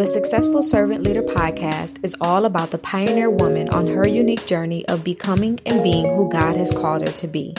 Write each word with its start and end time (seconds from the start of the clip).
The 0.00 0.06
Successful 0.06 0.62
Servant 0.62 1.02
Leader 1.02 1.22
podcast 1.22 2.02
is 2.02 2.16
all 2.22 2.46
about 2.46 2.70
the 2.70 2.78
pioneer 2.78 3.28
woman 3.28 3.68
on 3.68 3.86
her 3.86 4.08
unique 4.08 4.46
journey 4.46 4.82
of 4.88 5.04
becoming 5.04 5.60
and 5.66 5.82
being 5.82 6.16
who 6.16 6.26
God 6.30 6.56
has 6.56 6.72
called 6.72 7.06
her 7.06 7.12
to 7.12 7.28
be. 7.28 7.54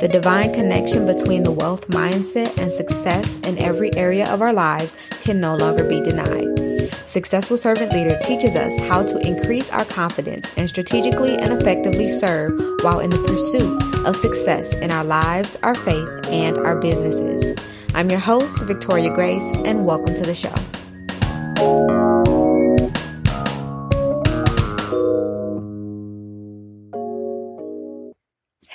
The 0.00 0.08
divine 0.08 0.52
connection 0.52 1.06
between 1.06 1.44
the 1.44 1.52
wealth 1.52 1.86
mindset 1.86 2.58
and 2.58 2.72
success 2.72 3.36
in 3.44 3.56
every 3.58 3.94
area 3.94 4.28
of 4.32 4.42
our 4.42 4.52
lives 4.52 4.96
can 5.22 5.40
no 5.40 5.54
longer 5.54 5.88
be 5.88 6.00
denied. 6.00 6.90
Successful 7.06 7.56
Servant 7.56 7.92
Leader 7.92 8.18
teaches 8.20 8.56
us 8.56 8.76
how 8.88 9.04
to 9.04 9.24
increase 9.24 9.70
our 9.70 9.84
confidence 9.84 10.52
and 10.56 10.68
strategically 10.68 11.36
and 11.36 11.52
effectively 11.52 12.08
serve 12.08 12.50
while 12.82 12.98
in 12.98 13.10
the 13.10 13.22
pursuit 13.28 14.04
of 14.04 14.16
success 14.16 14.74
in 14.74 14.90
our 14.90 15.04
lives, 15.04 15.56
our 15.62 15.76
faith, 15.76 16.08
and 16.30 16.58
our 16.58 16.80
businesses. 16.80 17.56
I'm 17.94 18.10
your 18.10 18.18
host, 18.18 18.60
Victoria 18.62 19.14
Grace, 19.14 19.52
and 19.58 19.86
welcome 19.86 20.16
to 20.16 20.24
the 20.24 20.34
show. 20.34 20.52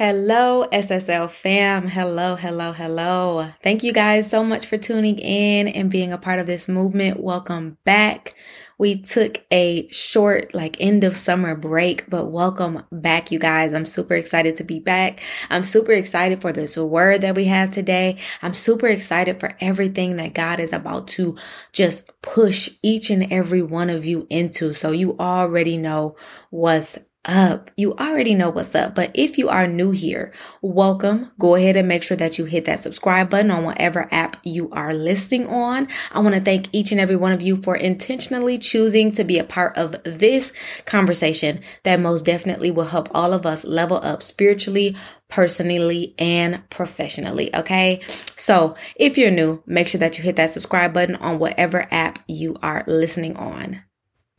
Hello, 0.04 0.67
SSL 0.73 1.30
fam. 1.30 1.88
Hello, 1.88 2.35
hello, 2.35 2.71
hello. 2.73 3.52
Thank 3.62 3.84
you 3.84 3.94
guys 3.94 4.27
so 4.27 4.44
much 4.44 4.66
for 4.66 4.77
tuning 4.80 5.20
in 5.20 5.67
and 5.67 5.91
being 5.91 6.12
a 6.12 6.17
part 6.17 6.40
of 6.40 6.48
this 6.48 6.67
movement. 6.67 7.20
Welcome 7.21 7.77
back. 7.84 8.34
We 8.81 8.99
took 8.99 9.45
a 9.52 9.88
short, 9.90 10.55
like 10.55 10.76
end 10.80 11.03
of 11.03 11.16
summer 11.16 11.55
break, 11.55 12.09
but 12.09 12.31
welcome 12.31 12.81
back, 12.91 13.31
you 13.31 13.38
guys. 13.38 13.76
I'm 13.76 13.85
super 13.85 14.16
excited 14.16 14.55
to 14.55 14.63
be 14.63 14.80
back. 14.80 15.21
I'm 15.52 15.63
super 15.63 15.91
excited 15.91 16.41
for 16.41 16.52
this 16.52 16.80
word 16.80 17.21
that 17.21 17.35
we 17.35 17.45
have 17.45 17.70
today. 17.70 18.18
I'm 18.41 18.55
super 18.55 18.88
excited 18.88 19.40
for 19.40 19.51
everything 19.60 20.15
that 20.15 20.34
God 20.34 20.60
is 20.60 20.73
about 20.73 21.07
to 21.10 21.38
just 21.71 22.10
push 22.23 22.71
each 22.82 23.12
and 23.12 23.32
every 23.32 23.62
one 23.62 23.91
of 23.91 24.04
you 24.04 24.26
into. 24.32 24.73
So 24.73 24.90
you 24.90 25.16
already 25.20 25.77
know 25.77 26.16
what's 26.49 26.98
up. 27.26 27.70
You 27.77 27.94
already 27.94 28.34
know 28.34 28.50
what's 28.50 28.74
up, 28.74 28.96
but 28.96 29.12
if 29.14 29.38
you 29.38 29.50
are 29.50 29.68
new 29.68 29.91
here, 29.91 30.34
welcome. 30.62 31.32
Go 31.40 31.55
ahead 31.55 31.76
and 31.76 31.88
make 31.88 32.04
sure 32.04 32.18
that 32.18 32.38
you 32.38 32.46
hit 32.46 32.66
that 32.66 32.80
subscribe 32.80 33.30
button 33.30 33.52
on 33.52 33.63
whatever 33.63 34.08
app 34.12 34.38
you 34.44 34.70
are 34.72 34.94
listening 34.94 35.48
on. 35.48 35.88
I 36.12 36.20
want 36.20 36.36
to 36.36 36.41
thank 36.41 36.70
each 36.72 36.91
and 36.91 37.00
every 37.00 37.16
one 37.16 37.32
of 37.32 37.41
you 37.41 37.58
for 37.58 37.76
intentionally 37.76 38.58
choosing 38.58 39.12
to 39.13 39.24
be 39.24 39.38
a 39.38 39.44
part 39.44 39.78
of 39.78 39.96
this 40.04 40.52
conversation 40.86 41.62
that 41.84 42.00
most 42.00 42.26
definitely 42.26 42.72
will 42.72 42.86
help 42.86 43.10
all 43.13 43.34
of 43.34 43.46
us 43.46 43.63
level 43.66 44.00
up 44.04 44.24
spiritually, 44.24 44.96
personally, 45.28 46.16
and 46.18 46.68
professionally. 46.70 47.56
Okay. 47.56 48.02
So 48.35 48.76
if 48.96 49.18
you're 49.18 49.32
new, 49.32 49.62
make 49.66 49.88
sure 49.88 50.00
that 50.00 50.18
you 50.18 50.24
hit 50.24 50.38
that 50.38 50.50
subscribe 50.50 50.94
button 50.94 51.16
on 51.16 51.40
whatever 51.40 51.88
app 51.91 52.20
you 52.28 52.58
are 52.63 52.84
listening 52.88 53.35
on. 53.38 53.84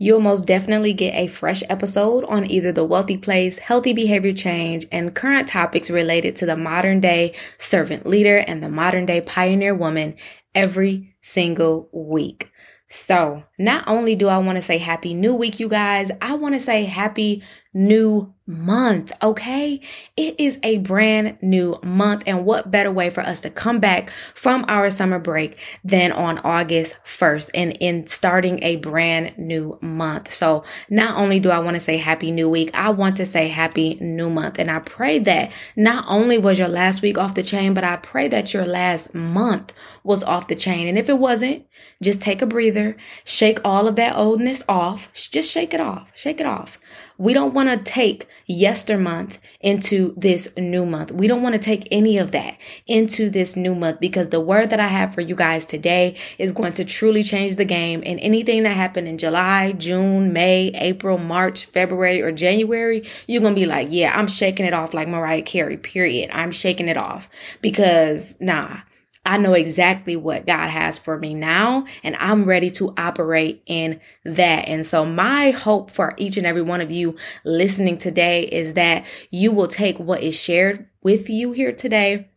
You'll 0.02 0.18
most 0.18 0.46
definitely 0.46 0.94
get 0.94 1.14
a 1.14 1.28
fresh 1.28 1.62
episode 1.70 2.24
on 2.24 2.50
either 2.50 2.72
the 2.72 2.82
wealthy 2.82 3.16
place, 3.16 3.60
healthy 3.60 3.92
behavior 3.92 4.32
change, 4.32 4.84
and 4.90 5.14
current 5.14 5.46
topics 5.46 5.90
related 5.90 6.34
to 6.36 6.46
the 6.46 6.56
modern 6.56 6.98
day 6.98 7.36
servant 7.56 8.04
leader 8.04 8.38
and 8.38 8.60
the 8.60 8.68
modern 8.68 9.06
day 9.06 9.20
pioneer 9.20 9.76
woman 9.76 10.16
every 10.56 11.14
single 11.20 11.88
week. 11.92 12.50
So 12.88 13.44
not 13.62 13.84
only 13.86 14.16
do 14.16 14.28
I 14.28 14.38
want 14.38 14.56
to 14.56 14.62
say 14.62 14.78
happy 14.78 15.14
new 15.14 15.34
week, 15.34 15.60
you 15.60 15.68
guys, 15.68 16.10
I 16.20 16.34
want 16.34 16.54
to 16.54 16.60
say 16.60 16.84
happy 16.84 17.42
new 17.74 18.34
month. 18.46 19.12
Okay. 19.22 19.80
It 20.16 20.38
is 20.38 20.58
a 20.62 20.78
brand 20.78 21.38
new 21.40 21.78
month. 21.82 22.24
And 22.26 22.44
what 22.44 22.70
better 22.70 22.90
way 22.90 23.08
for 23.08 23.20
us 23.20 23.40
to 23.40 23.50
come 23.50 23.78
back 23.78 24.10
from 24.34 24.64
our 24.68 24.90
summer 24.90 25.18
break 25.18 25.58
than 25.84 26.12
on 26.12 26.38
August 26.38 26.98
1st 27.04 27.50
and 27.54 27.76
in 27.80 28.06
starting 28.06 28.62
a 28.62 28.76
brand 28.76 29.38
new 29.38 29.78
month. 29.80 30.30
So 30.32 30.64
not 30.90 31.16
only 31.16 31.40
do 31.40 31.50
I 31.50 31.60
want 31.60 31.74
to 31.74 31.80
say 31.80 31.96
happy 31.96 32.30
new 32.30 32.48
week, 32.48 32.70
I 32.74 32.90
want 32.90 33.16
to 33.18 33.26
say 33.26 33.48
happy 33.48 33.94
new 34.00 34.28
month. 34.28 34.58
And 34.58 34.70
I 34.70 34.80
pray 34.80 35.18
that 35.20 35.52
not 35.76 36.04
only 36.08 36.36
was 36.36 36.58
your 36.58 36.68
last 36.68 37.00
week 37.00 37.16
off 37.16 37.34
the 37.34 37.42
chain, 37.42 37.74
but 37.74 37.84
I 37.84 37.96
pray 37.96 38.28
that 38.28 38.52
your 38.52 38.66
last 38.66 39.14
month 39.14 39.72
was 40.04 40.24
off 40.24 40.48
the 40.48 40.56
chain. 40.56 40.88
And 40.88 40.98
if 40.98 41.08
it 41.08 41.18
wasn't, 41.18 41.64
just 42.02 42.20
take 42.20 42.42
a 42.42 42.46
breather, 42.46 42.96
shake 43.24 43.51
all 43.64 43.88
of 43.88 43.96
that 43.96 44.16
oldness 44.16 44.62
off. 44.68 45.12
Just 45.12 45.50
shake 45.50 45.74
it 45.74 45.80
off. 45.80 46.08
Shake 46.14 46.40
it 46.40 46.46
off. 46.46 46.78
We 47.18 47.34
don't 47.34 47.54
want 47.54 47.68
to 47.68 47.76
take 47.76 48.26
yester 48.46 48.98
month 48.98 49.38
into 49.60 50.14
this 50.16 50.48
new 50.56 50.84
month. 50.84 51.12
We 51.12 51.28
don't 51.28 51.42
want 51.42 51.54
to 51.54 51.60
take 51.60 51.86
any 51.90 52.18
of 52.18 52.32
that 52.32 52.58
into 52.86 53.30
this 53.30 53.54
new 53.54 53.74
month 53.74 54.00
because 54.00 54.30
the 54.30 54.40
word 54.40 54.70
that 54.70 54.80
I 54.80 54.88
have 54.88 55.14
for 55.14 55.20
you 55.20 55.34
guys 55.34 55.66
today 55.66 56.16
is 56.38 56.52
going 56.52 56.72
to 56.74 56.84
truly 56.84 57.22
change 57.22 57.56
the 57.56 57.64
game. 57.64 58.02
And 58.04 58.18
anything 58.20 58.64
that 58.64 58.70
happened 58.70 59.08
in 59.08 59.18
July, 59.18 59.72
June, 59.72 60.32
May, 60.32 60.72
April, 60.74 61.18
March, 61.18 61.66
February, 61.66 62.22
or 62.22 62.32
January, 62.32 63.08
you're 63.26 63.42
going 63.42 63.54
to 63.54 63.60
be 63.60 63.66
like, 63.66 63.88
yeah, 63.90 64.18
I'm 64.18 64.26
shaking 64.26 64.66
it 64.66 64.74
off 64.74 64.94
like 64.94 65.06
Mariah 65.06 65.42
Carey, 65.42 65.76
period. 65.76 66.30
I'm 66.32 66.50
shaking 66.50 66.88
it 66.88 66.96
off 66.96 67.28
because 67.60 68.34
nah, 68.40 68.78
I 69.24 69.36
know 69.36 69.52
exactly 69.52 70.16
what 70.16 70.46
God 70.46 70.68
has 70.68 70.98
for 70.98 71.16
me 71.16 71.32
now, 71.34 71.86
and 72.02 72.16
I'm 72.16 72.44
ready 72.44 72.70
to 72.72 72.92
operate 72.96 73.62
in 73.66 74.00
that. 74.24 74.68
And 74.68 74.84
so 74.84 75.04
my 75.04 75.52
hope 75.52 75.92
for 75.92 76.14
each 76.16 76.36
and 76.36 76.46
every 76.46 76.62
one 76.62 76.80
of 76.80 76.90
you 76.90 77.16
listening 77.44 77.98
today 77.98 78.44
is 78.44 78.74
that 78.74 79.06
you 79.30 79.52
will 79.52 79.68
take 79.68 79.98
what 79.98 80.22
is 80.22 80.38
shared 80.38 80.88
with 81.02 81.30
you 81.30 81.52
here 81.52 81.72
today 81.72 82.28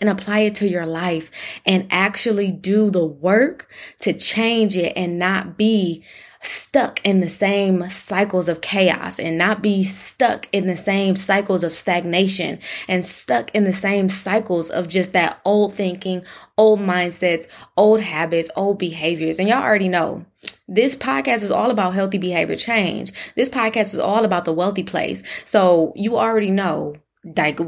and 0.00 0.10
apply 0.10 0.40
it 0.40 0.54
to 0.56 0.68
your 0.68 0.86
life 0.86 1.30
and 1.64 1.86
actually 1.90 2.50
do 2.50 2.90
the 2.90 3.06
work 3.06 3.70
to 4.00 4.12
change 4.12 4.76
it 4.76 4.92
and 4.96 5.18
not 5.18 5.56
be 5.56 6.04
stuck 6.42 7.04
in 7.04 7.20
the 7.20 7.28
same 7.28 7.88
cycles 7.90 8.48
of 8.48 8.60
chaos 8.60 9.18
and 9.18 9.36
not 9.38 9.62
be 9.62 9.82
stuck 9.82 10.48
in 10.52 10.66
the 10.66 10.76
same 10.76 11.16
cycles 11.16 11.64
of 11.64 11.74
stagnation 11.74 12.58
and 12.88 13.04
stuck 13.04 13.52
in 13.54 13.64
the 13.64 13.72
same 13.72 14.08
cycles 14.08 14.70
of 14.70 14.88
just 14.88 15.12
that 15.12 15.40
old 15.44 15.74
thinking, 15.74 16.24
old 16.56 16.78
mindsets, 16.78 17.46
old 17.76 18.00
habits, 18.00 18.50
old 18.54 18.78
behaviors. 18.78 19.38
And 19.38 19.48
y'all 19.48 19.62
already 19.62 19.88
know 19.88 20.24
this 20.68 20.96
podcast 20.96 21.42
is 21.42 21.50
all 21.50 21.70
about 21.70 21.94
healthy 21.94 22.18
behavior 22.18 22.56
change. 22.56 23.12
This 23.34 23.48
podcast 23.48 23.94
is 23.94 23.98
all 23.98 24.24
about 24.24 24.44
the 24.44 24.52
wealthy 24.52 24.84
place. 24.84 25.22
So 25.44 25.92
you 25.96 26.16
already 26.16 26.50
know 26.50 26.94
like 27.34 27.58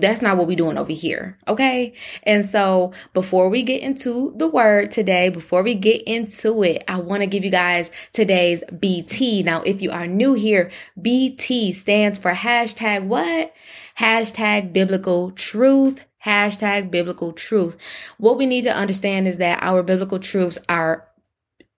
that's 0.00 0.22
not 0.22 0.36
what 0.36 0.46
we're 0.46 0.56
doing 0.56 0.78
over 0.78 0.92
here 0.92 1.36
okay 1.46 1.92
and 2.22 2.44
so 2.44 2.92
before 3.12 3.48
we 3.48 3.62
get 3.62 3.82
into 3.82 4.32
the 4.36 4.48
word 4.48 4.90
today 4.90 5.28
before 5.28 5.62
we 5.62 5.74
get 5.74 6.02
into 6.04 6.62
it 6.62 6.82
i 6.88 6.96
want 6.96 7.20
to 7.20 7.26
give 7.26 7.44
you 7.44 7.50
guys 7.50 7.90
today's 8.12 8.62
bt 8.78 9.42
now 9.42 9.60
if 9.62 9.82
you 9.82 9.90
are 9.90 10.06
new 10.06 10.32
here 10.32 10.70
bt 11.00 11.72
stands 11.72 12.18
for 12.18 12.32
hashtag 12.32 13.04
what 13.04 13.52
hashtag 13.98 14.72
biblical 14.72 15.30
truth 15.32 16.06
hashtag 16.24 16.90
biblical 16.90 17.32
truth 17.32 17.76
what 18.16 18.38
we 18.38 18.46
need 18.46 18.62
to 18.62 18.74
understand 18.74 19.28
is 19.28 19.38
that 19.38 19.62
our 19.62 19.82
biblical 19.82 20.18
truths 20.18 20.58
are 20.68 21.06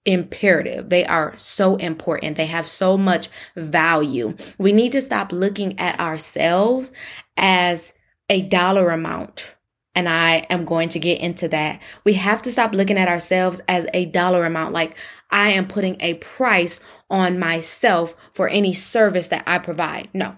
imperative. 0.04 0.90
They 0.90 1.06
are 1.06 1.34
so 1.36 1.76
important. 1.76 2.36
They 2.36 2.46
have 2.46 2.66
so 2.66 2.96
much 2.96 3.28
value. 3.56 4.36
We 4.58 4.72
need 4.72 4.92
to 4.92 5.02
stop 5.02 5.32
looking 5.32 5.78
at 5.78 5.98
ourselves 5.98 6.92
as 7.36 7.92
a 8.28 8.42
dollar 8.42 8.90
amount. 8.90 9.54
And 9.94 10.08
I 10.08 10.38
am 10.50 10.64
going 10.64 10.88
to 10.90 10.98
get 10.98 11.20
into 11.20 11.46
that. 11.48 11.80
We 12.02 12.14
have 12.14 12.42
to 12.42 12.52
stop 12.52 12.74
looking 12.74 12.98
at 12.98 13.08
ourselves 13.08 13.60
as 13.68 13.86
a 13.94 14.06
dollar 14.06 14.44
amount. 14.44 14.72
Like 14.72 14.96
I 15.30 15.50
am 15.50 15.68
putting 15.68 15.96
a 16.00 16.14
price 16.14 16.80
on 17.08 17.38
myself 17.38 18.16
for 18.32 18.48
any 18.48 18.72
service 18.72 19.28
that 19.28 19.44
I 19.46 19.58
provide. 19.58 20.08
No, 20.12 20.36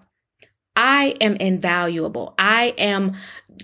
I 0.76 1.16
am 1.20 1.36
invaluable. 1.36 2.34
I 2.38 2.74
am, 2.76 3.14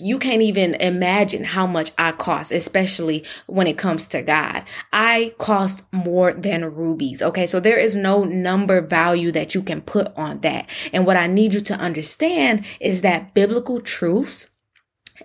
you 0.00 0.18
can't 0.18 0.40
even 0.40 0.74
imagine 0.76 1.44
how 1.44 1.66
much 1.66 1.92
I 1.98 2.12
cost, 2.12 2.50
especially 2.50 3.24
when 3.46 3.66
it 3.66 3.76
comes 3.76 4.06
to 4.06 4.22
God. 4.22 4.64
I 4.92 5.34
cost 5.38 5.82
more 5.92 6.32
than 6.32 6.74
rubies. 6.74 7.20
Okay. 7.20 7.46
So 7.46 7.60
there 7.60 7.78
is 7.78 7.96
no 7.96 8.24
number 8.24 8.80
value 8.80 9.30
that 9.32 9.54
you 9.54 9.62
can 9.62 9.82
put 9.82 10.16
on 10.16 10.40
that. 10.40 10.68
And 10.92 11.06
what 11.06 11.18
I 11.18 11.26
need 11.26 11.52
you 11.52 11.60
to 11.60 11.74
understand 11.74 12.64
is 12.80 13.02
that 13.02 13.34
biblical 13.34 13.80
truths 13.80 14.48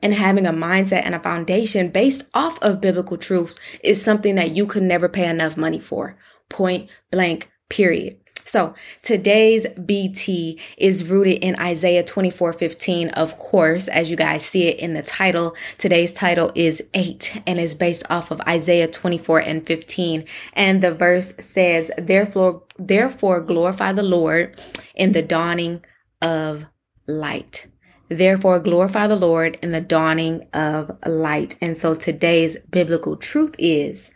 and 0.01 0.13
having 0.13 0.45
a 0.45 0.51
mindset 0.51 1.03
and 1.05 1.15
a 1.15 1.19
foundation 1.19 1.89
based 1.89 2.23
off 2.33 2.61
of 2.61 2.81
biblical 2.81 3.17
truths 3.17 3.57
is 3.83 4.03
something 4.03 4.35
that 4.35 4.51
you 4.51 4.67
could 4.67 4.83
never 4.83 5.09
pay 5.09 5.27
enough 5.27 5.57
money 5.57 5.79
for. 5.79 6.17
Point 6.49 6.89
blank, 7.11 7.49
period. 7.69 8.17
So 8.47 8.73
today's 9.03 9.67
BT 9.67 10.59
is 10.77 11.03
rooted 11.03 11.43
in 11.43 11.59
Isaiah 11.59 12.03
24, 12.03 12.53
15. 12.53 13.09
Of 13.09 13.37
course, 13.37 13.89
as 13.89 14.09
you 14.09 14.15
guys 14.15 14.45
see 14.45 14.69
it 14.69 14.79
in 14.79 14.93
the 14.93 15.03
title, 15.03 15.53
today's 15.77 16.13
title 16.13 16.53
is 16.55 16.81
eight 16.93 17.41
and 17.45 17.59
is 17.59 17.75
based 17.75 18.05
off 18.09 18.31
of 18.31 18.39
Isaiah 18.47 18.87
24 18.87 19.39
and 19.39 19.67
15. 19.67 20.23
And 20.53 20.81
the 20.81 20.93
verse 20.93 21.33
says, 21.41 21.91
therefore, 21.97 22.63
therefore 22.79 23.41
glorify 23.41 23.91
the 23.91 24.03
Lord 24.03 24.57
in 24.95 25.11
the 25.11 25.21
dawning 25.21 25.83
of 26.21 26.65
light. 27.05 27.67
Therefore, 28.07 28.59
glorify 28.59 29.07
the 29.07 29.17
Lord 29.17 29.59
in 29.61 29.73
the 29.73 29.81
dawning 29.81 30.47
of 30.53 30.97
light. 31.05 31.57
And 31.61 31.75
so 31.75 31.95
today's 31.95 32.57
biblical 32.71 33.17
truth 33.17 33.55
is 33.59 34.11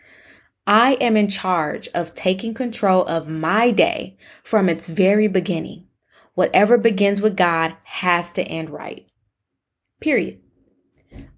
I 0.66 0.94
am 0.94 1.16
in 1.16 1.28
charge 1.28 1.88
of 1.88 2.14
taking 2.14 2.54
control 2.54 3.04
of 3.06 3.28
my 3.28 3.72
day 3.72 4.16
from 4.44 4.68
its 4.68 4.86
very 4.86 5.26
beginning. 5.26 5.88
Whatever 6.34 6.78
begins 6.78 7.20
with 7.20 7.36
God 7.36 7.74
has 7.84 8.30
to 8.32 8.42
end 8.44 8.70
right. 8.70 9.06
Period. 10.00 10.38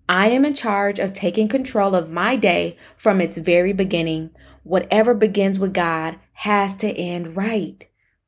I 0.09 0.29
am 0.29 0.45
in 0.45 0.53
charge 0.53 0.99
of 0.99 1.15
taking 1.15 1.49
control 1.49 1.95
of 1.95 2.11
my 2.11 2.37
day 2.37 2.77
from 2.97 3.23
its 3.23 3.39
very 3.39 3.73
beginning. 3.73 4.31
Whatever 4.63 5.15
begins 5.15 5.59
with 5.59 5.73
God 5.73 6.19
has 6.35 6.77
to 6.77 6.89
end 6.89 7.35
right. 7.35 7.87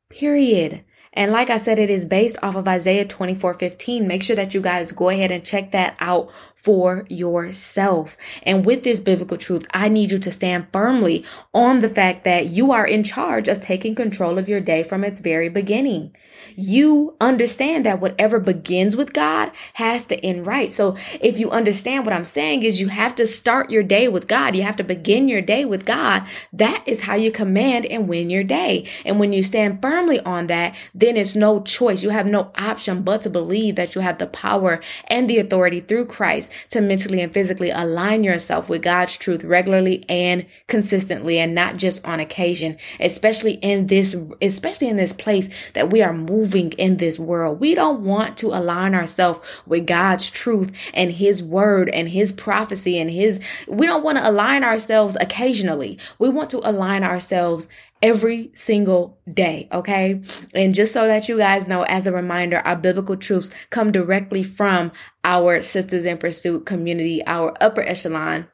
Period. 0.08 0.82
And 1.16 1.32
like 1.32 1.48
I 1.48 1.56
said, 1.56 1.78
it 1.78 1.88
is 1.88 2.04
based 2.04 2.36
off 2.42 2.54
of 2.54 2.68
Isaiah 2.68 3.06
24 3.06 3.54
15. 3.54 4.06
Make 4.06 4.22
sure 4.22 4.36
that 4.36 4.52
you 4.52 4.60
guys 4.60 4.92
go 4.92 5.08
ahead 5.08 5.30
and 5.30 5.44
check 5.44 5.72
that 5.72 5.96
out 5.98 6.30
for 6.54 7.06
yourself. 7.08 8.16
And 8.42 8.66
with 8.66 8.84
this 8.84 9.00
biblical 9.00 9.36
truth, 9.36 9.66
I 9.72 9.88
need 9.88 10.10
you 10.10 10.18
to 10.18 10.30
stand 10.30 10.66
firmly 10.72 11.24
on 11.54 11.80
the 11.80 11.88
fact 11.88 12.24
that 12.24 12.46
you 12.46 12.70
are 12.70 12.86
in 12.86 13.02
charge 13.02 13.48
of 13.48 13.60
taking 13.60 13.94
control 13.94 14.38
of 14.38 14.48
your 14.48 14.60
day 14.60 14.82
from 14.82 15.04
its 15.04 15.20
very 15.20 15.48
beginning 15.48 16.14
you 16.54 17.16
understand 17.20 17.86
that 17.86 18.00
whatever 18.00 18.40
begins 18.40 18.96
with 18.96 19.12
God 19.12 19.52
has 19.74 20.06
to 20.06 20.16
end 20.24 20.46
right. 20.46 20.72
So 20.72 20.96
if 21.20 21.38
you 21.38 21.50
understand 21.50 22.06
what 22.06 22.14
I'm 22.14 22.24
saying 22.24 22.62
is 22.62 22.80
you 22.80 22.88
have 22.88 23.14
to 23.16 23.26
start 23.26 23.70
your 23.70 23.82
day 23.82 24.08
with 24.08 24.28
God. 24.28 24.56
You 24.56 24.62
have 24.62 24.76
to 24.76 24.84
begin 24.84 25.28
your 25.28 25.42
day 25.42 25.64
with 25.64 25.84
God. 25.84 26.24
That 26.52 26.82
is 26.86 27.02
how 27.02 27.14
you 27.14 27.30
command 27.30 27.86
and 27.86 28.08
win 28.08 28.30
your 28.30 28.44
day. 28.44 28.88
And 29.04 29.18
when 29.20 29.32
you 29.32 29.42
stand 29.42 29.82
firmly 29.82 30.20
on 30.20 30.46
that, 30.48 30.74
then 30.94 31.16
it's 31.16 31.36
no 31.36 31.62
choice. 31.62 32.02
You 32.02 32.10
have 32.10 32.30
no 32.30 32.52
option 32.56 33.02
but 33.02 33.22
to 33.22 33.30
believe 33.30 33.76
that 33.76 33.94
you 33.94 34.00
have 34.00 34.18
the 34.18 34.26
power 34.26 34.80
and 35.08 35.28
the 35.28 35.38
authority 35.38 35.80
through 35.80 36.06
Christ 36.06 36.52
to 36.70 36.80
mentally 36.80 37.20
and 37.20 37.32
physically 37.32 37.70
align 37.70 38.24
yourself 38.24 38.68
with 38.68 38.82
God's 38.82 39.16
truth 39.16 39.44
regularly 39.44 40.04
and 40.08 40.46
consistently 40.66 41.38
and 41.38 41.54
not 41.54 41.76
just 41.76 42.04
on 42.06 42.20
occasion, 42.20 42.76
especially 43.00 43.54
in 43.54 43.86
this, 43.86 44.16
especially 44.40 44.88
in 44.88 44.96
this 44.96 45.12
place 45.12 45.48
that 45.72 45.90
we 45.90 46.02
are 46.02 46.12
moving 46.28 46.72
in 46.72 46.96
this 46.96 47.18
world. 47.18 47.60
We 47.60 47.74
don't 47.74 48.00
want 48.02 48.36
to 48.38 48.48
align 48.48 48.94
ourselves 48.94 49.40
with 49.66 49.86
God's 49.86 50.30
truth 50.30 50.72
and 50.94 51.12
his 51.12 51.42
word 51.42 51.88
and 51.90 52.08
his 52.08 52.32
prophecy 52.32 52.98
and 52.98 53.10
his, 53.10 53.40
we 53.68 53.86
don't 53.86 54.04
want 54.04 54.18
to 54.18 54.28
align 54.28 54.64
ourselves 54.64 55.16
occasionally. 55.20 55.98
We 56.18 56.28
want 56.28 56.50
to 56.50 56.68
align 56.68 57.04
ourselves 57.04 57.68
every 58.02 58.50
single 58.54 59.18
day. 59.28 59.68
Okay. 59.72 60.20
And 60.54 60.74
just 60.74 60.92
so 60.92 61.06
that 61.06 61.28
you 61.28 61.38
guys 61.38 61.66
know, 61.66 61.82
as 61.84 62.06
a 62.06 62.12
reminder, 62.12 62.58
our 62.58 62.76
biblical 62.76 63.16
truths 63.16 63.50
come 63.70 63.92
directly 63.92 64.42
from 64.42 64.92
our 65.24 65.62
Sisters 65.62 66.04
in 66.04 66.18
Pursuit 66.18 66.66
community, 66.66 67.24
our 67.26 67.54
upper 67.60 67.82
echelon 67.82 68.48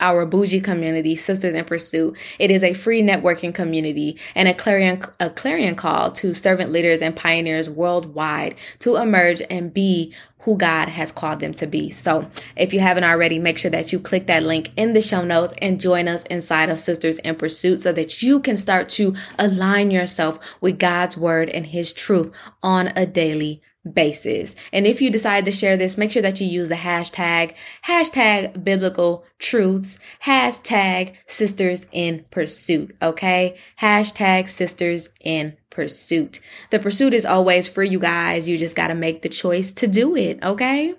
our 0.00 0.24
bougie 0.26 0.60
community, 0.60 1.16
Sisters 1.16 1.54
in 1.54 1.64
Pursuit. 1.64 2.16
It 2.38 2.50
is 2.50 2.62
a 2.62 2.74
free 2.74 3.02
networking 3.02 3.54
community 3.54 4.18
and 4.34 4.48
a 4.48 4.54
clarion, 4.54 5.02
a 5.20 5.30
clarion 5.30 5.74
call 5.74 6.12
to 6.12 6.34
servant 6.34 6.70
leaders 6.70 7.02
and 7.02 7.16
pioneers 7.16 7.68
worldwide 7.68 8.54
to 8.80 8.96
emerge 8.96 9.42
and 9.50 9.72
be 9.72 10.14
who 10.48 10.56
God 10.56 10.88
has 10.88 11.12
called 11.12 11.40
them 11.40 11.52
to 11.54 11.66
be. 11.66 11.90
So 11.90 12.30
if 12.56 12.72
you 12.72 12.80
haven't 12.80 13.04
already, 13.04 13.38
make 13.38 13.58
sure 13.58 13.70
that 13.70 13.92
you 13.92 13.98
click 13.98 14.28
that 14.28 14.44
link 14.44 14.70
in 14.76 14.92
the 14.92 15.02
show 15.02 15.24
notes 15.24 15.52
and 15.60 15.80
join 15.80 16.08
us 16.08 16.22
inside 16.24 16.70
of 16.70 16.80
Sisters 16.80 17.18
in 17.18 17.34
Pursuit 17.34 17.80
so 17.80 17.92
that 17.92 18.22
you 18.22 18.40
can 18.40 18.56
start 18.56 18.88
to 18.90 19.14
align 19.38 19.90
yourself 19.90 20.38
with 20.60 20.78
God's 20.78 21.16
word 21.16 21.50
and 21.50 21.66
his 21.66 21.92
truth 21.92 22.32
on 22.62 22.88
a 22.96 23.04
daily 23.04 23.60
basis. 23.92 24.56
And 24.72 24.86
if 24.86 25.00
you 25.00 25.10
decide 25.10 25.44
to 25.44 25.52
share 25.52 25.76
this, 25.76 25.98
make 25.98 26.10
sure 26.10 26.22
that 26.22 26.40
you 26.40 26.46
use 26.46 26.68
the 26.68 26.74
hashtag, 26.74 27.54
hashtag 27.84 28.64
biblical 28.64 29.24
truths, 29.38 29.98
hashtag 30.24 31.14
sisters 31.26 31.86
in 31.92 32.24
pursuit. 32.30 32.96
Okay. 33.00 33.58
Hashtag 33.80 34.48
sisters 34.48 35.10
in 35.20 35.56
pursuit. 35.70 36.40
The 36.70 36.78
pursuit 36.78 37.14
is 37.14 37.24
always 37.24 37.68
for 37.68 37.82
you 37.82 37.98
guys. 37.98 38.48
You 38.48 38.58
just 38.58 38.76
got 38.76 38.88
to 38.88 38.94
make 38.94 39.22
the 39.22 39.28
choice 39.28 39.72
to 39.72 39.86
do 39.86 40.16
it. 40.16 40.42
Okay. 40.42 40.94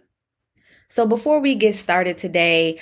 So 0.88 1.06
before 1.06 1.40
we 1.40 1.56
get 1.56 1.76
started 1.76 2.18
today, 2.18 2.80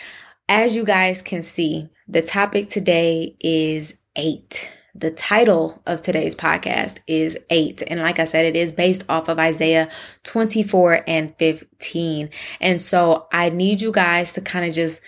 as 0.47 0.75
you 0.75 0.85
guys 0.85 1.21
can 1.21 1.41
see, 1.41 1.89
the 2.07 2.21
topic 2.21 2.69
today 2.69 3.35
is 3.41 3.97
eight. 4.15 4.71
The 4.97 5.11
title 5.11 5.79
of 5.85 6.01
today's 6.01 6.35
podcast 6.35 7.01
is 7.05 7.37
eight. 7.51 7.83
And 7.85 7.99
like 7.99 8.17
I 8.17 8.25
said, 8.25 8.47
it 8.47 8.55
is 8.55 8.71
based 8.71 9.05
off 9.07 9.29
of 9.29 9.37
Isaiah 9.37 9.89
24 10.23 11.03
and 11.05 11.35
15. 11.37 12.31
And 12.59 12.81
so 12.81 13.27
I 13.31 13.49
need 13.49 13.79
you 13.79 13.91
guys 13.91 14.33
to 14.33 14.41
kind 14.41 14.65
of 14.65 14.73
just 14.73 15.01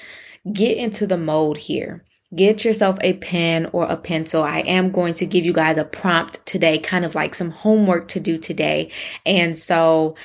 get 0.53 0.77
into 0.77 1.07
the 1.07 1.18
mode 1.18 1.57
here. 1.57 2.03
Get 2.36 2.63
yourself 2.63 2.97
a 3.01 3.13
pen 3.13 3.65
or 3.74 3.86
a 3.86 3.97
pencil. 3.97 4.44
I 4.44 4.59
am 4.59 4.91
going 4.91 5.15
to 5.15 5.25
give 5.25 5.44
you 5.44 5.53
guys 5.53 5.77
a 5.77 5.86
prompt 5.86 6.45
today, 6.45 6.77
kind 6.77 7.03
of 7.03 7.15
like 7.15 7.33
some 7.33 7.50
homework 7.50 8.09
to 8.09 8.19
do 8.19 8.38
today. 8.38 8.92
And 9.25 9.57
so 9.57 10.15